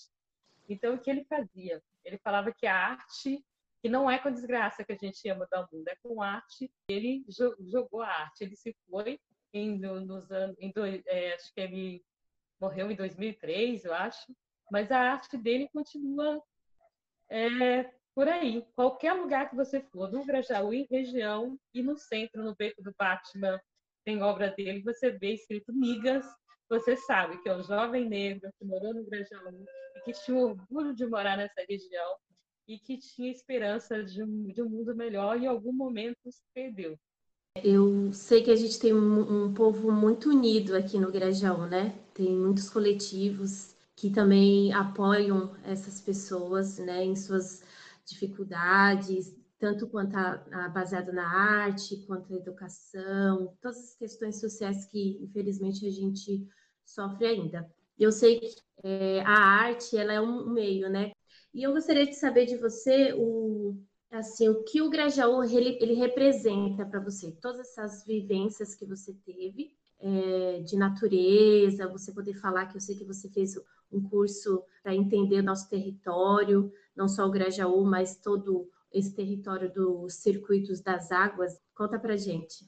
Então, 0.69 0.95
o 0.95 0.99
que 0.99 1.11
ele 1.11 1.25
fazia? 1.25 1.83
Ele 2.05 2.19
falava 2.19 2.53
que 2.53 2.67
a 2.67 2.77
arte, 2.77 3.45
que 3.81 3.89
não 3.89 4.11
é 4.11 4.19
com 4.19 4.31
desgraça 4.31 4.85
que 4.85 4.93
a 4.93 4.97
gente 4.97 5.25
ia 5.25 5.35
mudar 5.35 5.61
o 5.61 5.77
mundo, 5.77 5.89
é 5.89 5.97
com 6.03 6.23
arte. 6.23 6.71
Ele 6.89 7.25
jogou 7.61 8.01
a 8.01 8.09
arte, 8.09 8.45
ele 8.45 8.57
se 8.57 8.75
foi 8.89 9.21
em, 9.53 9.79
nos 9.79 10.31
anos, 10.33 10.57
em, 10.59 10.73
é, 11.07 11.35
acho 11.35 11.53
que 11.53 11.61
ele 11.61 12.05
morreu 12.61 12.91
em 12.91 12.97
2003, 12.97 13.85
eu 13.85 13.95
acho, 13.95 14.35
mas 14.71 14.91
a 14.91 14.99
arte 14.99 15.37
dele 15.37 15.69
continua 15.73 16.43
é, 17.31 17.91
por 18.15 18.29
aí. 18.29 18.65
Qualquer 18.75 19.13
lugar 19.13 19.51
que 19.51 19.57
você 19.57 19.81
for, 19.81 20.11
no 20.11 20.25
Grajaú, 20.25 20.71
região, 20.91 21.59
e 21.73 21.83
no 21.83 21.97
centro, 21.97 22.43
no 22.43 22.55
Beco 22.55 22.83
do 22.83 22.95
Batman, 22.99 23.61
tem 24.05 24.23
obra 24.23 24.51
dele, 24.51 24.83
você 24.83 25.11
vê 25.11 25.35
escrito 25.35 25.73
Migas, 25.73 26.25
você 26.69 26.97
sabe 26.97 27.43
que 27.43 27.49
é 27.49 27.57
um 27.57 27.63
jovem 27.63 28.09
negro 28.09 28.51
que 28.59 28.65
morou 28.65 28.95
no 28.95 29.05
Grajaú 29.05 29.65
e 29.97 30.01
que 30.01 30.13
tinha 30.13 30.39
orgulho 30.39 30.95
de 30.95 31.07
morar 31.07 31.37
nessa 31.37 31.65
região 31.69 32.17
e 32.67 32.79
que 32.79 32.99
tinha 32.99 33.31
esperança 33.31 34.03
de 34.03 34.23
um, 34.23 34.49
de 34.49 34.63
um 34.63 34.69
mundo 34.69 34.95
melhor 34.95 35.39
e 35.39 35.45
em 35.45 35.47
algum 35.47 35.73
momento 35.73 36.31
se 36.31 36.43
perdeu. 36.55 36.99
Eu 37.63 38.13
sei 38.13 38.43
que 38.43 38.51
a 38.51 38.57
gente 38.57 38.81
tem 38.81 38.93
um, 38.93 39.45
um 39.45 39.55
povo 39.55 39.93
muito 39.93 40.31
unido 40.31 40.75
aqui 40.75 40.99
no 40.99 41.13
Grajaú, 41.13 41.67
né? 41.67 41.95
Tem 42.13 42.35
muitos 42.35 42.69
coletivos 42.69 43.74
que 43.97 44.11
também 44.11 44.73
apoiam 44.73 45.55
essas 45.65 46.01
pessoas 46.01 46.79
né, 46.79 47.05
em 47.05 47.17
suas 47.17 47.63
dificuldades, 48.05 49.35
tanto 49.59 49.89
quanto 49.89 50.17
a, 50.17 50.45
a, 50.53 50.69
baseado 50.69 51.13
na 51.13 51.27
arte, 51.27 52.05
quanto 52.07 52.33
a 52.33 52.37
educação, 52.37 53.57
todas 53.61 53.79
as 53.79 53.95
questões 53.95 54.41
sociais 54.41 54.87
que, 54.87 55.19
infelizmente, 55.23 55.87
a 55.87 55.91
gente 55.91 56.47
sofre 56.85 57.27
ainda. 57.27 57.71
Eu 57.99 58.11
sei 58.11 58.41
que 58.41 58.55
é, 58.83 59.21
a 59.23 59.39
arte 59.39 59.97
ela 59.97 60.13
é 60.13 60.21
um 60.21 60.51
meio, 60.51 60.91
né? 60.91 61.13
E 61.53 61.63
eu 61.63 61.73
gostaria 61.73 62.07
de 62.07 62.15
saber 62.15 62.47
de 62.47 62.57
você 62.57 63.15
o 63.17 63.81
assim 64.11 64.49
o 64.49 64.63
que 64.65 64.81
o 64.81 64.91
Grajaú 64.91 65.43
ele, 65.43 65.79
ele 65.81 65.95
representa 65.95 66.85
para 66.87 67.01
você, 67.01 67.33
todas 67.33 67.61
essas 67.61 68.05
vivências 68.05 68.75
que 68.75 68.87
você 68.87 69.13
teve 69.25 69.75
é, 70.05 70.61
de 70.61 70.77
natureza, 70.77 71.89
você 71.89 72.13
poder 72.13 72.35
falar 72.35 72.67
que 72.67 72.77
eu 72.77 72.81
sei 72.81 72.95
que 72.95 73.05
você 73.05 73.27
fez 73.31 73.59
um 73.91 74.03
curso 74.03 74.63
para 74.83 74.95
entender 74.95 75.41
nosso 75.41 75.69
território, 75.71 76.71
não 76.95 77.09
só 77.09 77.27
o 77.27 77.31
Grajaú, 77.31 77.85
mas 77.87 78.19
todo 78.19 78.71
esse 78.93 79.15
território 79.15 79.73
dos 79.73 80.17
circuitos 80.17 80.83
das 80.83 81.11
águas. 81.11 81.59
Conta 81.75 81.99
para 81.99 82.17
gente. 82.17 82.67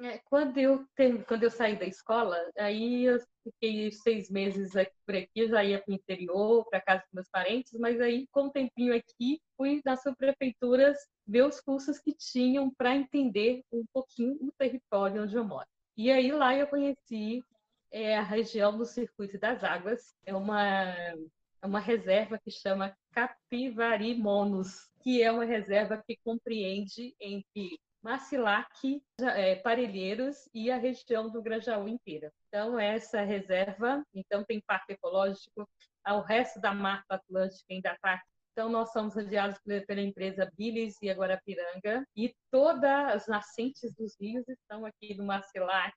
É, 0.00 0.18
quando 0.24 0.56
eu 0.56 0.86
quando 1.28 1.42
eu 1.42 1.50
saí 1.50 1.78
da 1.78 1.84
escola, 1.84 2.34
aí 2.56 3.04
eu 3.04 3.18
fiquei 3.44 3.92
seis 3.92 4.30
meses 4.30 4.74
aqui 4.74 4.96
por 5.04 5.14
aqui, 5.14 5.46
já 5.46 5.62
ia 5.62 5.78
para 5.78 5.92
o 5.92 5.94
interior, 5.94 6.66
para 6.70 6.80
casa 6.80 7.02
dos 7.02 7.12
meus 7.12 7.28
parentes, 7.28 7.78
mas 7.78 8.00
aí 8.00 8.26
com 8.32 8.44
um 8.44 8.50
tempinho 8.50 8.96
aqui 8.96 9.38
fui 9.58 9.82
nas 9.84 10.02
prefeituras 10.16 10.96
ver 11.26 11.44
os 11.44 11.60
cursos 11.60 11.98
que 11.98 12.14
tinham 12.14 12.70
para 12.70 12.96
entender 12.96 13.62
um 13.70 13.84
pouquinho 13.92 14.38
o 14.40 14.50
território 14.52 15.24
onde 15.24 15.36
eu 15.36 15.44
moro. 15.44 15.68
E 16.02 16.10
aí 16.10 16.32
lá 16.32 16.56
eu 16.56 16.66
conheci 16.66 17.44
é, 17.90 18.16
a 18.16 18.22
região 18.22 18.74
do 18.74 18.86
Circuito 18.86 19.38
das 19.38 19.62
Águas, 19.62 20.16
é 20.24 20.34
uma, 20.34 20.62
é 20.62 21.14
uma 21.62 21.78
reserva 21.78 22.38
que 22.38 22.50
chama 22.50 22.96
Capivarimonos, 23.12 24.90
que 25.02 25.22
é 25.22 25.30
uma 25.30 25.44
reserva 25.44 26.02
que 26.02 26.16
compreende 26.24 27.14
entre 27.20 27.78
Macilac, 28.00 29.02
é, 29.20 29.56
Parelheiros 29.56 30.48
e 30.54 30.70
a 30.70 30.78
região 30.78 31.28
do 31.30 31.42
Grajaú 31.42 31.86
inteira. 31.86 32.32
Então, 32.48 32.80
essa 32.80 33.20
reserva, 33.20 34.02
então 34.14 34.42
tem 34.42 34.58
parque 34.58 34.94
ecológico, 34.94 35.68
o 36.08 36.20
resto 36.20 36.58
da 36.62 36.72
Mata 36.72 37.16
Atlântica 37.16 37.66
ainda 37.68 37.92
está 37.92 38.22
então, 38.60 38.68
nós 38.68 38.92
somos 38.92 39.14
rodeados 39.14 39.58
pela 39.86 40.02
empresa 40.02 40.52
Bilis 40.54 40.94
e 41.00 41.10
Guarapiranga, 41.10 42.06
e 42.14 42.30
todas 42.50 42.84
as 42.84 43.26
nascentes 43.26 43.94
dos 43.94 44.14
rios 44.20 44.46
estão 44.50 44.84
aqui 44.84 45.14
no 45.14 45.24
Marcelac, 45.24 45.94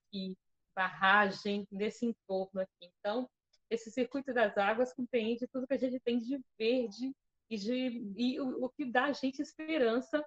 barragem, 0.74 1.68
nesse 1.70 2.06
entorno 2.06 2.62
aqui. 2.62 2.90
Então, 2.98 3.28
esse 3.68 3.90
circuito 3.90 4.32
das 4.32 4.56
águas 4.56 4.94
compreende 4.94 5.46
tudo 5.52 5.66
que 5.66 5.74
a 5.74 5.78
gente 5.78 6.00
tem 6.00 6.18
de 6.18 6.40
verde 6.58 7.12
e, 7.50 7.58
de, 7.58 8.14
e 8.16 8.40
o, 8.40 8.64
o 8.64 8.70
que 8.70 8.86
dá 8.86 9.04
a 9.04 9.12
gente 9.12 9.42
esperança 9.42 10.24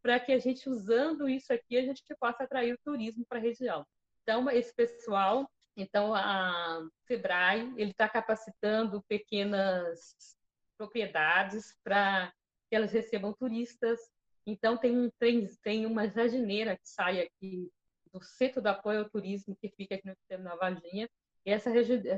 para 0.00 0.20
que 0.20 0.30
a 0.30 0.38
gente, 0.38 0.70
usando 0.70 1.28
isso 1.28 1.52
aqui, 1.52 1.76
a 1.76 1.82
gente 1.82 2.04
possa 2.20 2.44
atrair 2.44 2.72
o 2.72 2.78
turismo 2.84 3.26
para 3.28 3.38
a 3.38 3.42
região. 3.42 3.84
Então, 4.22 4.48
esse 4.48 4.72
pessoal, 4.72 5.50
então 5.76 6.14
a 6.14 6.86
Sebrae, 7.08 7.74
ele 7.76 7.90
está 7.90 8.08
capacitando 8.08 9.02
pequenas 9.08 10.38
propriedades 10.80 11.76
para 11.84 12.32
que 12.70 12.74
elas 12.74 12.90
recebam 12.90 13.34
turistas. 13.34 14.00
Então 14.46 14.78
tem 14.78 14.96
um 14.96 15.10
trem, 15.18 15.46
tem 15.62 15.84
uma 15.84 16.08
jardineira 16.08 16.74
que 16.74 16.88
sai 16.88 17.20
aqui 17.20 17.70
do 18.10 18.22
Centro 18.22 18.62
de 18.62 18.68
Apoio 18.70 19.00
ao 19.00 19.10
Turismo 19.10 19.54
que 19.60 19.68
fica 19.68 19.94
aqui 19.94 20.08
no 20.08 20.16
Sistema 20.16 20.44
da 20.44 20.56
Varginha, 20.56 21.06
e 21.44 21.50
essa 21.50 21.70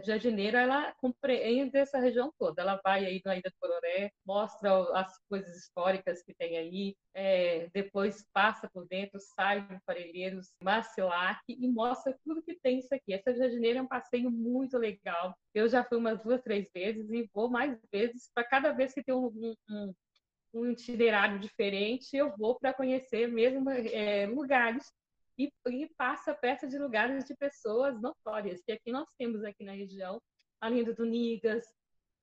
jardineira, 0.04 0.60
ela 0.60 0.92
compreende 0.94 1.76
essa 1.76 1.98
região 2.00 2.32
toda. 2.36 2.60
Ela 2.60 2.80
vai 2.82 3.04
aí 3.04 3.22
na 3.24 3.36
Ilha 3.36 3.50
do 3.50 3.56
Cororé, 3.60 4.10
mostra 4.26 4.72
as 4.98 5.16
coisas 5.28 5.56
históricas 5.56 6.22
que 6.24 6.34
tem 6.34 6.56
aí, 6.56 6.96
é, 7.14 7.68
depois 7.72 8.26
passa 8.32 8.68
por 8.72 8.86
dentro, 8.88 9.20
sai 9.20 9.60
do 9.60 9.80
Parelheiros, 9.86 10.52
Marcelac 10.60 11.40
e 11.48 11.68
mostra 11.68 12.18
tudo 12.24 12.42
que 12.42 12.58
tem 12.60 12.80
isso 12.80 12.92
aqui. 12.92 13.12
Essa 13.12 13.34
jardineira 13.34 13.78
é 13.78 13.82
um 13.82 13.86
passeio 13.86 14.28
muito 14.28 14.76
legal. 14.76 15.36
Eu 15.54 15.68
já 15.68 15.84
fui 15.84 15.98
umas 15.98 16.20
duas, 16.20 16.42
três 16.42 16.68
vezes 16.74 17.08
e 17.10 17.30
vou 17.32 17.48
mais 17.48 17.78
vezes. 17.92 18.28
Para 18.34 18.44
cada 18.44 18.72
vez 18.72 18.92
que 18.92 19.04
tem 19.04 19.14
um, 19.14 19.54
um, 19.70 19.94
um 20.52 20.70
itinerário 20.70 21.38
diferente, 21.38 22.16
eu 22.16 22.36
vou 22.36 22.58
para 22.58 22.74
conhecer 22.74 23.28
mesmo 23.28 23.70
é, 23.70 24.26
lugares 24.26 24.84
e, 25.44 25.52
e 25.70 25.88
passa 25.96 26.34
perto 26.34 26.68
de 26.68 26.78
lugares 26.78 27.24
de 27.24 27.34
pessoas 27.36 28.00
notórias, 28.00 28.62
que 28.62 28.72
aqui 28.72 28.92
nós 28.92 29.08
temos 29.18 29.42
aqui 29.44 29.64
na 29.64 29.72
região, 29.72 30.20
além 30.60 30.84
do 30.84 31.04
Nigas, 31.04 31.64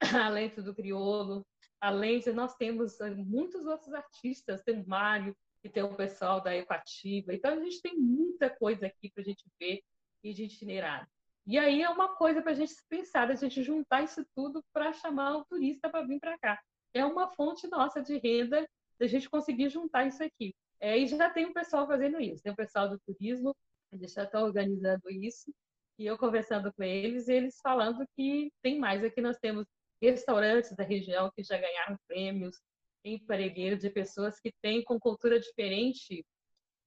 além 0.25 0.49
do 0.49 0.73
Criolo, 0.73 1.45
além 1.81 2.19
de 2.19 2.31
nós 2.31 2.55
temos 2.55 2.99
eh, 2.99 3.09
muitos 3.11 3.65
outros 3.65 3.93
artistas, 3.93 4.63
tem 4.63 4.81
o 4.81 4.87
Mário, 4.87 5.35
e 5.63 5.69
tem 5.69 5.83
o 5.83 5.95
pessoal 5.95 6.41
da 6.41 6.55
Equativa, 6.55 7.33
então 7.33 7.53
a 7.53 7.59
gente 7.59 7.81
tem 7.81 7.97
muita 7.97 8.49
coisa 8.49 8.87
aqui 8.87 9.11
para 9.11 9.21
a 9.21 9.25
gente 9.25 9.43
ver 9.59 9.81
e 10.23 10.33
de 10.33 10.43
itinerário. 10.43 11.07
E 11.45 11.57
aí 11.57 11.81
é 11.81 11.89
uma 11.89 12.15
coisa 12.15 12.41
para 12.41 12.51
a 12.51 12.55
gente 12.55 12.73
pensar, 12.87 13.29
a 13.29 13.35
gente 13.35 13.63
juntar 13.63 14.03
isso 14.03 14.25
tudo 14.35 14.63
para 14.71 14.93
chamar 14.93 15.37
o 15.37 15.45
turista 15.45 15.89
para 15.89 16.05
vir 16.05 16.19
para 16.19 16.37
cá. 16.37 16.59
É 16.93 17.03
uma 17.05 17.27
fonte 17.29 17.67
nossa 17.67 18.01
de 18.01 18.17
renda 18.17 18.67
da 18.99 19.07
gente 19.07 19.29
conseguir 19.29 19.69
juntar 19.69 20.05
isso 20.05 20.23
aqui. 20.23 20.53
É, 20.79 20.97
e 20.97 21.07
já 21.07 21.29
tem 21.29 21.45
um 21.45 21.53
pessoal 21.53 21.85
fazendo 21.87 22.19
isso, 22.19 22.41
tem 22.41 22.51
o 22.51 22.53
um 22.53 22.55
pessoal 22.55 22.89
do 22.89 22.99
turismo, 22.99 23.55
eles 23.91 24.13
já 24.13 24.23
estão 24.23 24.43
organizando 24.43 25.09
isso, 25.09 25.53
e 25.97 26.05
eu 26.05 26.17
conversando 26.17 26.71
com 26.73 26.83
eles, 26.83 27.27
eles 27.27 27.59
falando 27.61 28.07
que 28.15 28.51
tem 28.61 28.79
mais. 28.79 29.03
Aqui 29.03 29.19
nós 29.19 29.37
temos 29.37 29.67
restaurantes 30.01 30.73
da 30.73 30.83
região 30.83 31.29
que 31.35 31.43
já 31.43 31.57
ganharam 31.57 31.97
prêmios 32.07 32.55
em 33.03 33.19
Parelheiro 33.25 33.77
de 33.77 33.89
pessoas 33.89 34.39
que 34.39 34.53
têm 34.61 34.83
com 34.83 34.97
cultura 34.97 35.39
diferente. 35.39 36.25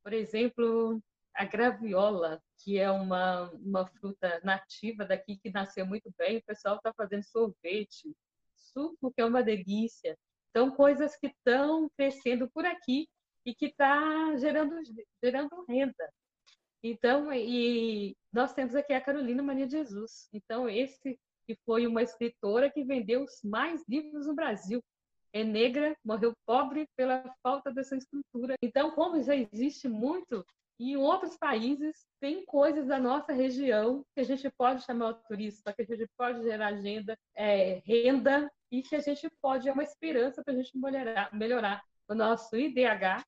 Por 0.02 0.14
exemplo, 0.14 0.98
a 1.34 1.44
graviola, 1.44 2.40
que 2.64 2.78
é 2.78 2.90
uma, 2.90 3.50
uma 3.52 3.86
fruta 3.86 4.40
nativa 4.42 5.04
daqui 5.04 5.36
que 5.36 5.50
nasceu 5.50 5.86
muito 5.86 6.10
bem. 6.16 6.38
O 6.38 6.44
pessoal 6.44 6.76
está 6.76 6.92
fazendo 6.94 7.22
sorvete, 7.24 8.14
suco, 8.56 9.12
que 9.12 9.20
é 9.20 9.24
uma 9.24 9.42
delícia. 9.42 10.16
Então, 10.50 10.70
coisas 10.70 11.16
que 11.16 11.26
estão 11.26 11.88
crescendo 11.96 12.48
por 12.50 12.64
aqui 12.64 13.08
e 13.44 13.54
que 13.54 13.66
está 13.66 14.36
gerando, 14.36 14.74
gerando 15.22 15.64
renda. 15.68 16.12
Então, 16.82 17.32
e 17.32 18.16
nós 18.32 18.52
temos 18.52 18.74
aqui 18.74 18.92
a 18.92 19.00
Carolina 19.00 19.42
Maria 19.42 19.66
de 19.66 19.72
Jesus. 19.72 20.28
Então, 20.32 20.68
esse 20.68 21.18
que 21.46 21.56
foi 21.64 21.86
uma 21.86 22.02
escritora 22.02 22.70
que 22.70 22.84
vendeu 22.84 23.22
os 23.22 23.42
mais 23.42 23.82
livros 23.88 24.26
no 24.26 24.34
Brasil. 24.34 24.82
É 25.32 25.42
negra, 25.42 25.96
morreu 26.04 26.34
pobre 26.46 26.86
pela 26.96 27.24
falta 27.42 27.72
dessa 27.72 27.96
estrutura. 27.96 28.54
Então, 28.62 28.90
como 28.92 29.22
já 29.22 29.34
existe 29.34 29.88
muito 29.88 30.44
e 30.78 30.92
em 30.92 30.96
outros 30.96 31.36
países, 31.36 32.06
tem 32.20 32.44
coisas 32.44 32.88
da 32.88 32.98
nossa 32.98 33.32
região 33.32 34.04
que 34.14 34.20
a 34.20 34.24
gente 34.24 34.50
pode 34.50 34.82
chamar 34.84 35.08
o 35.10 35.14
turista, 35.14 35.72
que 35.72 35.82
a 35.82 35.84
gente 35.84 36.06
pode 36.16 36.42
gerar 36.42 36.68
agenda, 36.68 37.16
é, 37.36 37.80
renda, 37.84 38.50
e 38.70 38.82
que 38.82 38.96
a 38.96 39.00
gente 39.00 39.28
pode, 39.40 39.68
é 39.68 39.72
uma 39.72 39.82
esperança 39.82 40.42
para 40.42 40.54
a 40.54 40.56
gente 40.56 40.76
melhorar, 40.76 41.32
melhorar 41.32 41.84
o 42.08 42.14
nosso 42.14 42.56
IDH. 42.56 43.22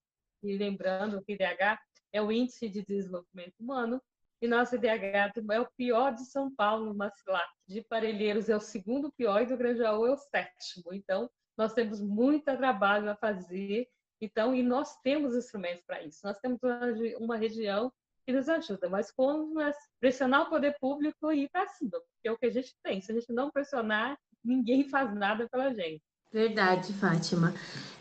E 0.44 0.56
lembrando 0.56 1.22
que 1.24 1.32
IDH 1.32 1.78
é 2.12 2.22
o 2.22 2.30
Índice 2.30 2.68
de 2.68 2.84
Desenvolvimento 2.84 3.54
Humano, 3.60 4.00
e 4.40 4.48
nosso 4.48 4.74
IDH 4.74 5.32
é 5.50 5.60
o 5.60 5.68
pior 5.76 6.12
de 6.12 6.24
São 6.26 6.54
Paulo, 6.54 6.94
Macilac. 6.94 7.48
De 7.66 7.82
Parelheiros 7.82 8.48
é 8.48 8.56
o 8.56 8.60
segundo 8.60 9.10
pior 9.12 9.42
e 9.42 9.46
do 9.46 9.56
Granjaú 9.56 10.06
é 10.06 10.12
o 10.12 10.16
sétimo. 10.16 10.92
Então, 10.92 11.30
nós 11.56 11.72
temos 11.72 12.00
muito 12.00 12.44
trabalho 12.44 13.10
a 13.10 13.16
fazer 13.16 13.88
então, 14.24 14.54
e 14.54 14.62
nós 14.62 14.96
temos 15.02 15.36
instrumentos 15.36 15.82
para 15.86 16.02
isso. 16.02 16.20
Nós 16.24 16.38
temos 16.38 16.58
uma, 17.18 17.36
região 17.36 17.92
que 18.24 18.32
nos 18.32 18.48
ajuda, 18.48 18.88
mas 18.88 19.12
como 19.12 19.54
pressionar 20.00 20.42
o 20.42 20.50
poder 20.50 20.74
público 20.80 21.30
e 21.30 21.42
ir 21.42 21.50
para 21.50 21.68
cima, 21.68 21.90
porque 21.90 22.28
é 22.28 22.32
o 22.32 22.38
que 22.38 22.46
a 22.46 22.50
gente 22.50 22.74
tem. 22.82 23.00
Se 23.02 23.12
a 23.12 23.14
gente 23.14 23.32
não 23.32 23.50
pressionar, 23.50 24.16
ninguém 24.42 24.88
faz 24.88 25.14
nada 25.14 25.46
pela 25.48 25.74
gente. 25.74 26.02
Verdade, 26.32 26.92
Fátima. 26.94 27.52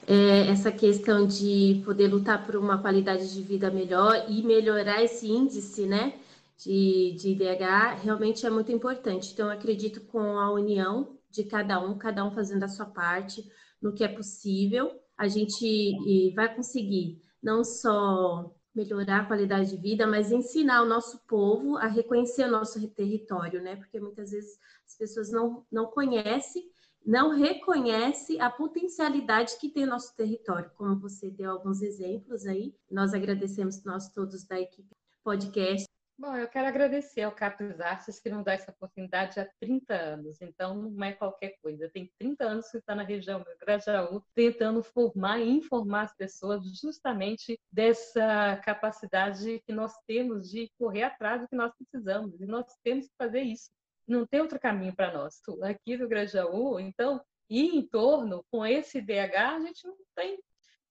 É, 0.06 0.48
essa 0.48 0.72
questão 0.72 1.26
de 1.26 1.82
poder 1.86 2.08
lutar 2.08 2.46
por 2.46 2.56
uma 2.56 2.82
qualidade 2.82 3.34
de 3.34 3.42
vida 3.42 3.72
melhor 3.72 4.26
e 4.30 4.44
melhorar 4.44 5.02
esse 5.02 5.28
índice, 5.32 5.86
né, 5.86 6.20
de, 6.58 7.16
de 7.18 7.30
IDH, 7.30 8.02
realmente 8.02 8.46
é 8.46 8.50
muito 8.50 8.72
importante. 8.72 9.32
Então, 9.32 9.50
acredito 9.50 10.02
com 10.02 10.38
a 10.38 10.52
união 10.52 11.18
de 11.30 11.44
cada 11.46 11.80
um, 11.80 11.98
cada 11.98 12.26
um 12.26 12.32
fazendo 12.32 12.64
a 12.64 12.68
sua 12.68 12.86
parte 12.86 13.44
no 13.82 13.94
que 13.94 14.04
é 14.04 14.08
possível, 14.08 14.92
a 15.18 15.28
gente 15.28 16.34
vai 16.36 16.54
conseguir 16.54 17.22
não 17.42 17.64
só 17.64 18.54
melhorar 18.74 19.22
a 19.22 19.26
qualidade 19.26 19.70
de 19.70 19.78
vida, 19.78 20.08
mas 20.08 20.32
ensinar 20.32 20.82
o 20.82 20.88
nosso 20.88 21.20
povo 21.28 21.78
a 21.78 21.88
reconhecer 21.88 22.46
o 22.46 22.52
nosso 22.52 22.86
território, 22.90 23.62
né? 23.62 23.76
Porque 23.76 24.00
muitas 24.00 24.32
vezes 24.32 24.58
as 24.88 24.98
pessoas 24.98 25.32
não, 25.32 25.66
não 25.72 25.86
conhecem, 25.88 26.64
não 27.06 27.32
reconhecem 27.38 28.40
a 28.40 28.50
potencialidade 28.50 29.58
que 29.60 29.70
tem 29.70 29.86
nosso 29.86 30.16
território, 30.16 30.72
como 30.76 31.00
você 31.00 31.30
deu 31.30 31.52
alguns 31.52 31.82
exemplos 31.82 32.46
aí. 32.46 32.74
Nós 32.90 33.14
agradecemos 33.14 33.84
nós 33.84 34.10
todos 34.10 34.46
da 34.46 34.60
equipe 34.60 34.90
podcast 35.24 35.88
Bom, 36.16 36.36
eu 36.36 36.48
quero 36.48 36.68
agradecer 36.68 37.24
ao 37.24 37.32
Capes 37.32 37.80
Artes 37.82 38.20
que 38.20 38.30
nos 38.30 38.46
dá 38.46 38.54
essa 38.54 38.70
oportunidade 38.70 39.40
há 39.40 39.50
30 39.60 39.94
anos, 39.96 40.40
então 40.42 40.76
não 40.76 41.04
é 41.04 41.12
qualquer 41.12 41.58
coisa. 41.60 41.90
Tem 41.90 42.10
30 42.20 42.46
anos 42.46 42.70
que 42.70 42.78
está 42.78 42.94
na 42.94 43.02
região 43.02 43.40
do 43.40 43.58
Grajaú 43.60 44.24
tentando 44.36 44.84
formar 44.84 45.40
e 45.40 45.50
informar 45.50 46.04
as 46.04 46.16
pessoas 46.16 46.64
justamente 46.80 47.60
dessa 47.72 48.58
capacidade 48.64 49.60
que 49.66 49.74
nós 49.74 49.92
temos 50.06 50.50
de 50.50 50.72
correr 50.78 51.04
atrás 51.04 51.42
do 51.42 51.48
que 51.48 51.56
nós 51.56 51.74
precisamos, 51.76 52.40
e 52.40 52.46
nós 52.46 52.68
temos 52.84 53.08
que 53.08 53.16
fazer 53.18 53.42
isso. 53.42 53.72
Não 54.08 54.26
tem 54.26 54.42
outro 54.42 54.60
caminho 54.60 54.96
para 54.96 55.14
nós. 55.14 55.40
Aqui 55.64 55.98
do 55.98 56.08
Grajaú, 56.08 56.80
então, 56.80 57.24
e 57.50 57.78
em 57.78 57.88
torno, 57.88 58.46
com 58.52 58.66
esse 58.66 59.02
DH, 59.02 59.36
a 59.36 59.60
gente 59.60 59.86
não 59.86 59.98
tem. 60.16 60.40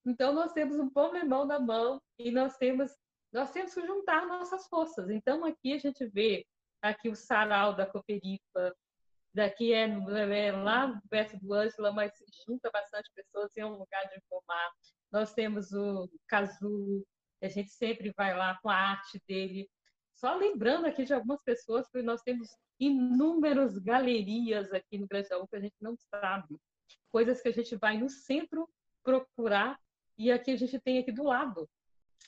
Então, 0.05 0.33
nós 0.33 0.53
temos 0.53 0.77
um 0.77 0.89
problemão 0.89 1.45
na 1.45 1.59
mão 1.59 2.01
e 2.17 2.31
nós 2.31 2.57
temos 2.57 2.91
nós 3.33 3.51
temos 3.51 3.73
que 3.73 3.85
juntar 3.85 4.27
nossas 4.27 4.67
forças. 4.67 5.09
Então, 5.09 5.43
aqui 5.43 5.73
a 5.73 5.79
gente 5.79 6.05
vê 6.05 6.45
aqui 6.79 7.09
o 7.09 7.15
sarau 7.15 7.75
da 7.75 7.85
Cooperifa, 7.85 8.75
daqui 9.33 9.73
é, 9.73 9.85
é 9.85 10.51
lá 10.51 11.01
perto 11.09 11.37
do 11.39 11.51
Ângela, 11.51 11.91
mas 11.91 12.11
junta 12.47 12.69
bastante 12.71 13.09
pessoas 13.15 13.49
é 13.57 13.65
um 13.65 13.75
lugar 13.77 14.07
de 14.07 14.17
informar. 14.17 14.71
Nós 15.11 15.33
temos 15.33 15.71
o 15.73 16.07
Cazu, 16.27 17.03
a 17.41 17.47
gente 17.47 17.71
sempre 17.71 18.13
vai 18.15 18.37
lá 18.37 18.59
com 18.61 18.69
a 18.69 18.75
arte 18.75 19.19
dele. 19.27 19.67
Só 20.23 20.35
lembrando 20.35 20.85
aqui 20.85 21.03
de 21.03 21.13
algumas 21.13 21.43
pessoas, 21.43 21.85
porque 21.89 22.01
nós 22.01 22.21
temos 22.21 22.47
inúmeras 22.79 23.77
galerias 23.77 24.71
aqui 24.71 24.97
no 24.97 25.05
Grajaú 25.05 25.45
que 25.45 25.57
a 25.57 25.59
gente 25.59 25.75
não 25.81 25.97
sabe. 25.97 26.57
Coisas 27.11 27.41
que 27.41 27.49
a 27.49 27.51
gente 27.51 27.75
vai 27.75 27.97
no 27.97 28.07
centro 28.07 28.69
procurar 29.03 29.77
e 30.17 30.31
aqui 30.31 30.51
a 30.51 30.55
gente 30.55 30.79
tem 30.79 30.97
aqui 30.97 31.11
do 31.11 31.23
lado. 31.23 31.69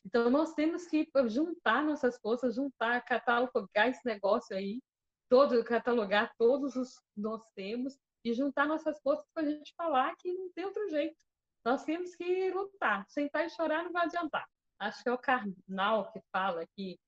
Então, 0.06 0.30
nós 0.30 0.54
temos 0.54 0.86
que 0.88 1.10
juntar 1.28 1.86
nossas 1.86 2.20
forças, 2.20 2.56
juntar, 2.56 3.00
catalogar 3.06 3.88
esse 3.88 4.06
negócio 4.06 4.54
aí, 4.58 4.82
todo, 5.30 5.64
catalogar 5.64 6.34
todos 6.38 6.76
os 6.76 7.00
que 7.00 7.22
nós 7.22 7.42
temos 7.56 7.98
e 8.26 8.34
juntar 8.34 8.68
nossas 8.68 9.00
forças 9.00 9.26
para 9.34 9.44
a 9.44 9.50
gente 9.50 9.74
falar 9.74 10.14
que 10.18 10.34
não 10.34 10.52
tem 10.52 10.66
outro 10.66 10.86
jeito. 10.90 11.16
Nós 11.64 11.86
temos 11.86 12.14
que 12.14 12.52
lutar. 12.52 13.06
Sentar 13.08 13.46
e 13.46 13.50
chorar 13.50 13.86
não 13.86 13.94
vai 13.94 14.04
adiantar. 14.04 14.46
Acho 14.80 15.02
que 15.02 15.08
é 15.08 15.14
o 15.14 15.18
Karnal 15.18 16.12
que 16.12 16.20
fala 16.30 16.68
que 16.76 17.00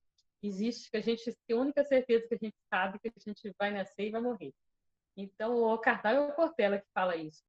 existe, 0.47 0.89
que 0.89 0.97
a 0.97 1.01
gente 1.01 1.35
a 1.51 1.55
única 1.55 1.83
certeza 1.83 2.27
que 2.27 2.35
a 2.35 2.37
gente 2.37 2.57
sabe 2.69 2.99
que 2.99 3.09
a 3.09 3.19
gente 3.19 3.53
vai 3.57 3.71
nascer 3.71 4.07
e 4.07 4.11
vai 4.11 4.21
morrer. 4.21 4.53
Então, 5.15 5.57
o 5.63 5.77
Karnal 5.77 6.13
é 6.13 6.19
o 6.19 6.33
Cortella 6.33 6.79
que 6.79 6.87
fala 6.93 7.15
isso. 7.15 7.43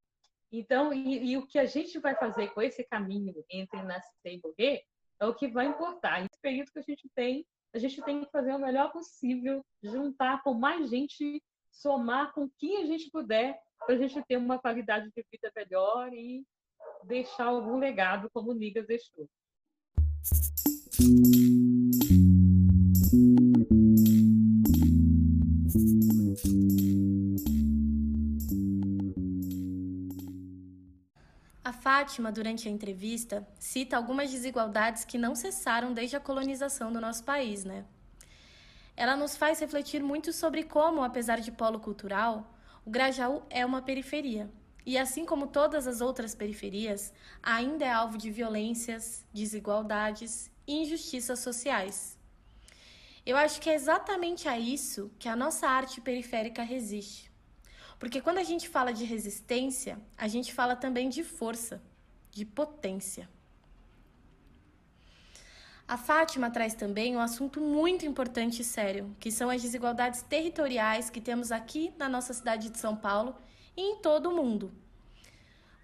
Então, 0.50 0.92
e, 0.92 1.32
e, 1.32 1.36
o 1.36 1.46
que 1.46 1.58
a 1.58 1.66
gente 1.66 1.98
vai 1.98 2.14
fazer 2.14 2.48
com 2.54 2.62
esse 2.62 2.82
caminho 2.84 3.44
entre 3.50 3.82
nascer 3.82 4.32
e 4.32 4.40
morrer 4.42 4.82
é 5.20 5.26
o 5.26 5.34
que 5.34 5.48
vai 5.48 5.66
importar. 5.66 6.20
Esse 6.20 6.40
período 6.40 6.72
que 6.72 6.78
a 6.78 6.82
gente 6.82 7.08
tem, 7.14 7.46
a 7.74 7.78
gente 7.78 8.00
tem 8.02 8.24
que 8.24 8.30
fazer 8.30 8.54
o 8.54 8.58
melhor 8.58 8.90
possível, 8.90 9.62
juntar 9.82 10.42
com 10.42 10.54
mais 10.54 10.88
gente, 10.88 11.42
somar 11.70 12.32
com 12.32 12.48
quem 12.58 12.78
a 12.82 12.86
gente 12.86 13.10
puder, 13.10 13.60
para 13.84 13.94
a 13.94 13.98
gente 13.98 14.22
ter 14.26 14.38
uma 14.38 14.58
qualidade 14.58 15.10
de 15.14 15.24
vida 15.30 15.52
melhor 15.54 16.12
e 16.12 16.44
deixar 17.04 17.46
algum 17.46 17.78
legado 17.78 18.30
como 18.32 18.50
o 18.50 18.54
Nigas 18.54 18.86
deixou. 18.86 19.28
Fátima, 32.08 32.30
durante 32.30 32.68
a 32.68 32.70
entrevista, 32.70 33.48
cita 33.58 33.96
algumas 33.96 34.30
desigualdades 34.30 35.04
que 35.04 35.16
não 35.16 35.34
cessaram 35.34 35.92
desde 35.92 36.16
a 36.16 36.20
colonização 36.20 36.92
do 36.92 37.00
nosso 37.00 37.24
país, 37.24 37.64
né? 37.64 37.84
Ela 38.96 39.16
nos 39.16 39.36
faz 39.36 39.60
refletir 39.60 40.02
muito 40.02 40.32
sobre 40.32 40.64
como, 40.64 41.02
apesar 41.02 41.40
de 41.40 41.52
polo 41.52 41.78
cultural, 41.78 42.52
o 42.84 42.90
Grajaú 42.90 43.42
é 43.48 43.64
uma 43.64 43.80
periferia. 43.80 44.50
E 44.84 44.98
assim 44.98 45.24
como 45.24 45.46
todas 45.46 45.86
as 45.86 46.00
outras 46.00 46.34
periferias, 46.34 47.12
ainda 47.42 47.84
é 47.84 47.90
alvo 47.90 48.18
de 48.18 48.30
violências, 48.30 49.24
desigualdades 49.32 50.50
e 50.66 50.82
injustiças 50.82 51.38
sociais. 51.38 52.17
Eu 53.28 53.36
acho 53.36 53.60
que 53.60 53.68
é 53.68 53.74
exatamente 53.74 54.48
a 54.48 54.58
isso 54.58 55.12
que 55.18 55.28
a 55.28 55.36
nossa 55.36 55.68
arte 55.68 56.00
periférica 56.00 56.62
resiste. 56.62 57.30
Porque 57.98 58.22
quando 58.22 58.38
a 58.38 58.42
gente 58.42 58.66
fala 58.66 58.90
de 58.90 59.04
resistência, 59.04 60.00
a 60.16 60.26
gente 60.26 60.50
fala 60.50 60.74
também 60.74 61.10
de 61.10 61.22
força, 61.22 61.82
de 62.30 62.46
potência. 62.46 63.28
A 65.86 65.98
Fátima 65.98 66.50
traz 66.50 66.72
também 66.72 67.18
um 67.18 67.20
assunto 67.20 67.60
muito 67.60 68.06
importante 68.06 68.62
e 68.62 68.64
sério, 68.64 69.14
que 69.20 69.30
são 69.30 69.50
as 69.50 69.60
desigualdades 69.60 70.22
territoriais 70.22 71.10
que 71.10 71.20
temos 71.20 71.52
aqui 71.52 71.92
na 71.98 72.08
nossa 72.08 72.32
cidade 72.32 72.70
de 72.70 72.78
São 72.78 72.96
Paulo 72.96 73.36
e 73.76 73.82
em 73.82 73.96
todo 73.96 74.30
o 74.30 74.34
mundo. 74.34 74.72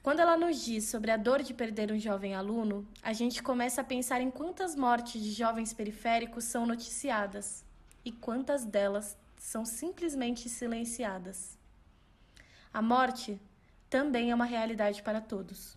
Quando 0.05 0.20
ela 0.20 0.36
nos 0.36 0.62
diz 0.62 0.84
sobre 0.84 1.11
a 1.11 1.16
dor 1.16 1.42
de 1.42 1.55
perder 1.55 1.90
um 1.90 1.98
jovem 1.98 2.34
aluno, 2.34 2.86
a 3.02 3.14
gente 3.14 3.42
começa 3.42 3.80
a 3.80 3.84
pensar 3.84 4.20
em 4.20 4.30
quantas 4.30 4.76
mortes 4.76 5.22
de 5.22 5.32
jovens 5.32 5.72
periféricos 5.72 6.44
são 6.44 6.66
noticiadas 6.66 7.64
e 8.05 8.12
quantas 8.12 8.66
delas 8.66 9.16
são 9.38 9.64
simplesmente 9.64 10.46
silenciadas. 10.46 11.59
A 12.70 12.82
morte 12.82 13.40
também 13.88 14.30
é 14.30 14.34
uma 14.34 14.44
realidade 14.44 15.02
para 15.02 15.22
todos. 15.22 15.74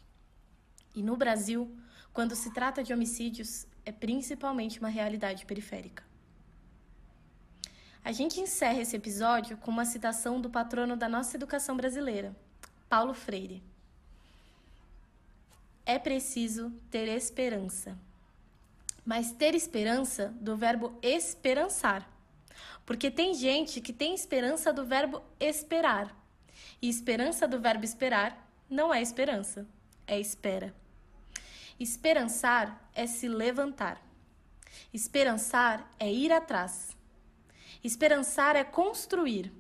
E 0.94 1.02
no 1.02 1.16
Brasil, 1.16 1.74
quando 2.12 2.36
se 2.36 2.54
trata 2.54 2.84
de 2.84 2.92
homicídios, 2.92 3.66
é 3.86 3.94
principalmente 3.94 4.78
uma 4.78 4.90
realidade 4.90 5.46
periférica. 5.46 6.04
A 8.04 8.12
gente 8.12 8.42
encerra 8.42 8.82
esse 8.82 8.98
episódio 8.98 9.56
com 9.56 9.72
uma 9.72 9.86
citação 9.86 10.42
do 10.42 10.50
patrono 10.50 10.98
da 10.98 11.08
nossa 11.08 11.38
educação 11.38 11.78
brasileira, 11.78 12.36
Paulo 12.90 13.14
Freire. 13.14 13.64
É 15.88 15.98
preciso 15.98 16.70
ter 16.92 17.08
esperança. 17.08 17.98
mas 19.06 19.32
ter 19.32 19.56
esperança 19.56 20.36
do 20.42 20.58
verbo 20.58 21.00
esperançar. 21.02 22.06
Porque 22.86 23.10
tem 23.10 23.34
gente 23.34 23.80
que 23.80 23.94
tem 23.94 24.14
esperança 24.14 24.74
do 24.74 24.86
verbo 24.86 25.24
esperar. 25.40 26.14
E 26.82 26.90
esperança 26.90 27.48
do 27.48 27.58
verbo 27.58 27.86
esperar 27.86 28.30
não 28.70 28.94
é 28.94 29.02
esperança, 29.02 29.66
é 30.06 30.20
espera. 30.20 30.76
Esperançar 31.80 32.90
é 32.94 33.08
se 33.08 33.30
levantar. 33.30 34.02
Esperançar 34.94 35.90
é 35.98 36.12
ir 36.12 36.34
atrás. 36.34 36.90
Esperançar 37.82 38.58
é 38.58 38.66
construir. 38.66 39.54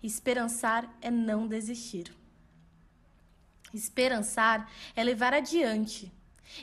Esperançar 0.00 0.88
é 1.00 1.10
não 1.10 1.48
desistir. 1.48 2.14
Esperançar 3.72 4.70
é 4.94 5.02
levar 5.02 5.32
adiante. 5.32 6.12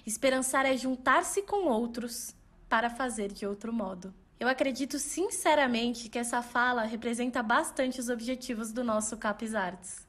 Esperançar 0.05 0.66
é 0.66 0.78
juntar-se 0.78 1.41
com 1.41 1.68
outros 1.68 2.36
para 2.68 2.89
fazer 2.89 3.32
de 3.32 3.45
outro 3.45 3.74
modo. 3.74 4.14
Eu 4.39 4.47
acredito 4.47 4.99
sinceramente 4.99 6.07
que 6.07 6.18
essa 6.18 6.41
fala 6.41 6.84
representa 6.84 7.43
bastante 7.43 7.99
os 7.99 8.07
objetivos 8.07 8.72
do 8.72 8.84
nosso 8.84 9.18
Capes 9.18 9.53
Arts. 9.53 10.07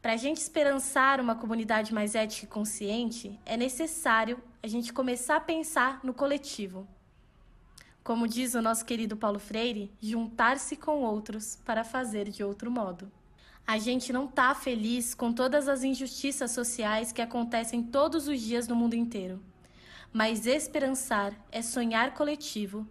Para 0.00 0.14
a 0.14 0.16
gente 0.16 0.38
esperançar 0.38 1.20
uma 1.20 1.36
comunidade 1.36 1.94
mais 1.94 2.16
ética 2.16 2.44
e 2.44 2.48
consciente, 2.48 3.38
é 3.46 3.56
necessário 3.56 4.42
a 4.60 4.66
gente 4.66 4.92
começar 4.92 5.36
a 5.36 5.40
pensar 5.40 6.00
no 6.02 6.12
coletivo. 6.12 6.88
Como 8.02 8.26
diz 8.26 8.54
o 8.54 8.62
nosso 8.62 8.84
querido 8.84 9.16
Paulo 9.16 9.38
Freire, 9.38 9.92
juntar-se 10.00 10.76
com 10.76 11.02
outros 11.02 11.54
para 11.64 11.84
fazer 11.84 12.28
de 12.30 12.42
outro 12.42 12.68
modo. 12.68 13.12
A 13.66 13.78
gente 13.78 14.12
não 14.12 14.24
está 14.26 14.54
feliz 14.54 15.14
com 15.14 15.32
todas 15.32 15.68
as 15.68 15.84
injustiças 15.84 16.50
sociais 16.50 17.12
que 17.12 17.22
acontecem 17.22 17.82
todos 17.82 18.28
os 18.28 18.40
dias 18.40 18.66
no 18.66 18.74
mundo 18.74 18.94
inteiro. 18.94 19.40
Mas 20.12 20.46
esperançar 20.46 21.32
é 21.50 21.62
sonhar 21.62 22.12
coletivo, 22.12 22.86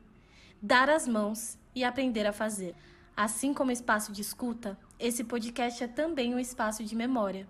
dar 0.61 0.89
as 0.89 1.07
mãos 1.07 1.57
e 1.75 1.83
aprender 1.83 2.25
a 2.25 2.33
fazer. 2.33 2.73
Assim 3.15 3.53
como 3.53 3.71
espaço 3.71 4.11
de 4.11 4.21
escuta, 4.21 4.77
esse 4.97 5.23
podcast 5.23 5.83
é 5.83 5.87
também 5.87 6.33
um 6.33 6.39
espaço 6.39 6.83
de 6.83 6.95
memória. 6.95 7.47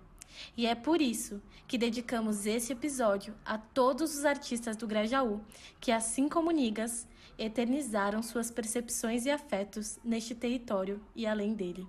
E 0.56 0.66
é 0.66 0.74
por 0.74 1.00
isso 1.00 1.40
que 1.66 1.78
dedicamos 1.78 2.44
esse 2.44 2.72
episódio 2.72 3.34
a 3.44 3.56
todos 3.56 4.16
os 4.16 4.24
artistas 4.24 4.76
do 4.76 4.86
Grajaú, 4.86 5.40
que, 5.80 5.92
assim 5.92 6.28
como 6.28 6.50
Nigas, 6.50 7.06
eternizaram 7.38 8.22
suas 8.22 8.50
percepções 8.50 9.24
e 9.24 9.30
afetos 9.30 9.98
neste 10.04 10.34
território 10.34 11.00
e 11.14 11.26
além 11.26 11.54
dele. 11.54 11.86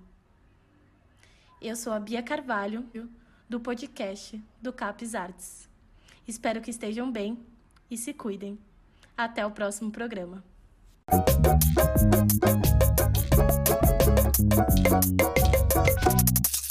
Eu 1.63 1.77
sou 1.77 1.93
a 1.93 1.99
Bia 1.99 2.21
Carvalho, 2.21 2.85
do 3.47 3.57
podcast 3.57 4.37
do 4.61 4.73
Capes 4.73 5.15
Arts. 5.15 5.69
Espero 6.27 6.59
que 6.59 6.69
estejam 6.69 7.09
bem 7.09 7.39
e 7.89 7.95
se 7.95 8.13
cuidem. 8.13 8.59
Até 9.15 9.45
o 9.45 9.51
próximo 9.51 9.89
programa. 9.89 10.43
Thank 14.85 16.57
you. 16.57 16.62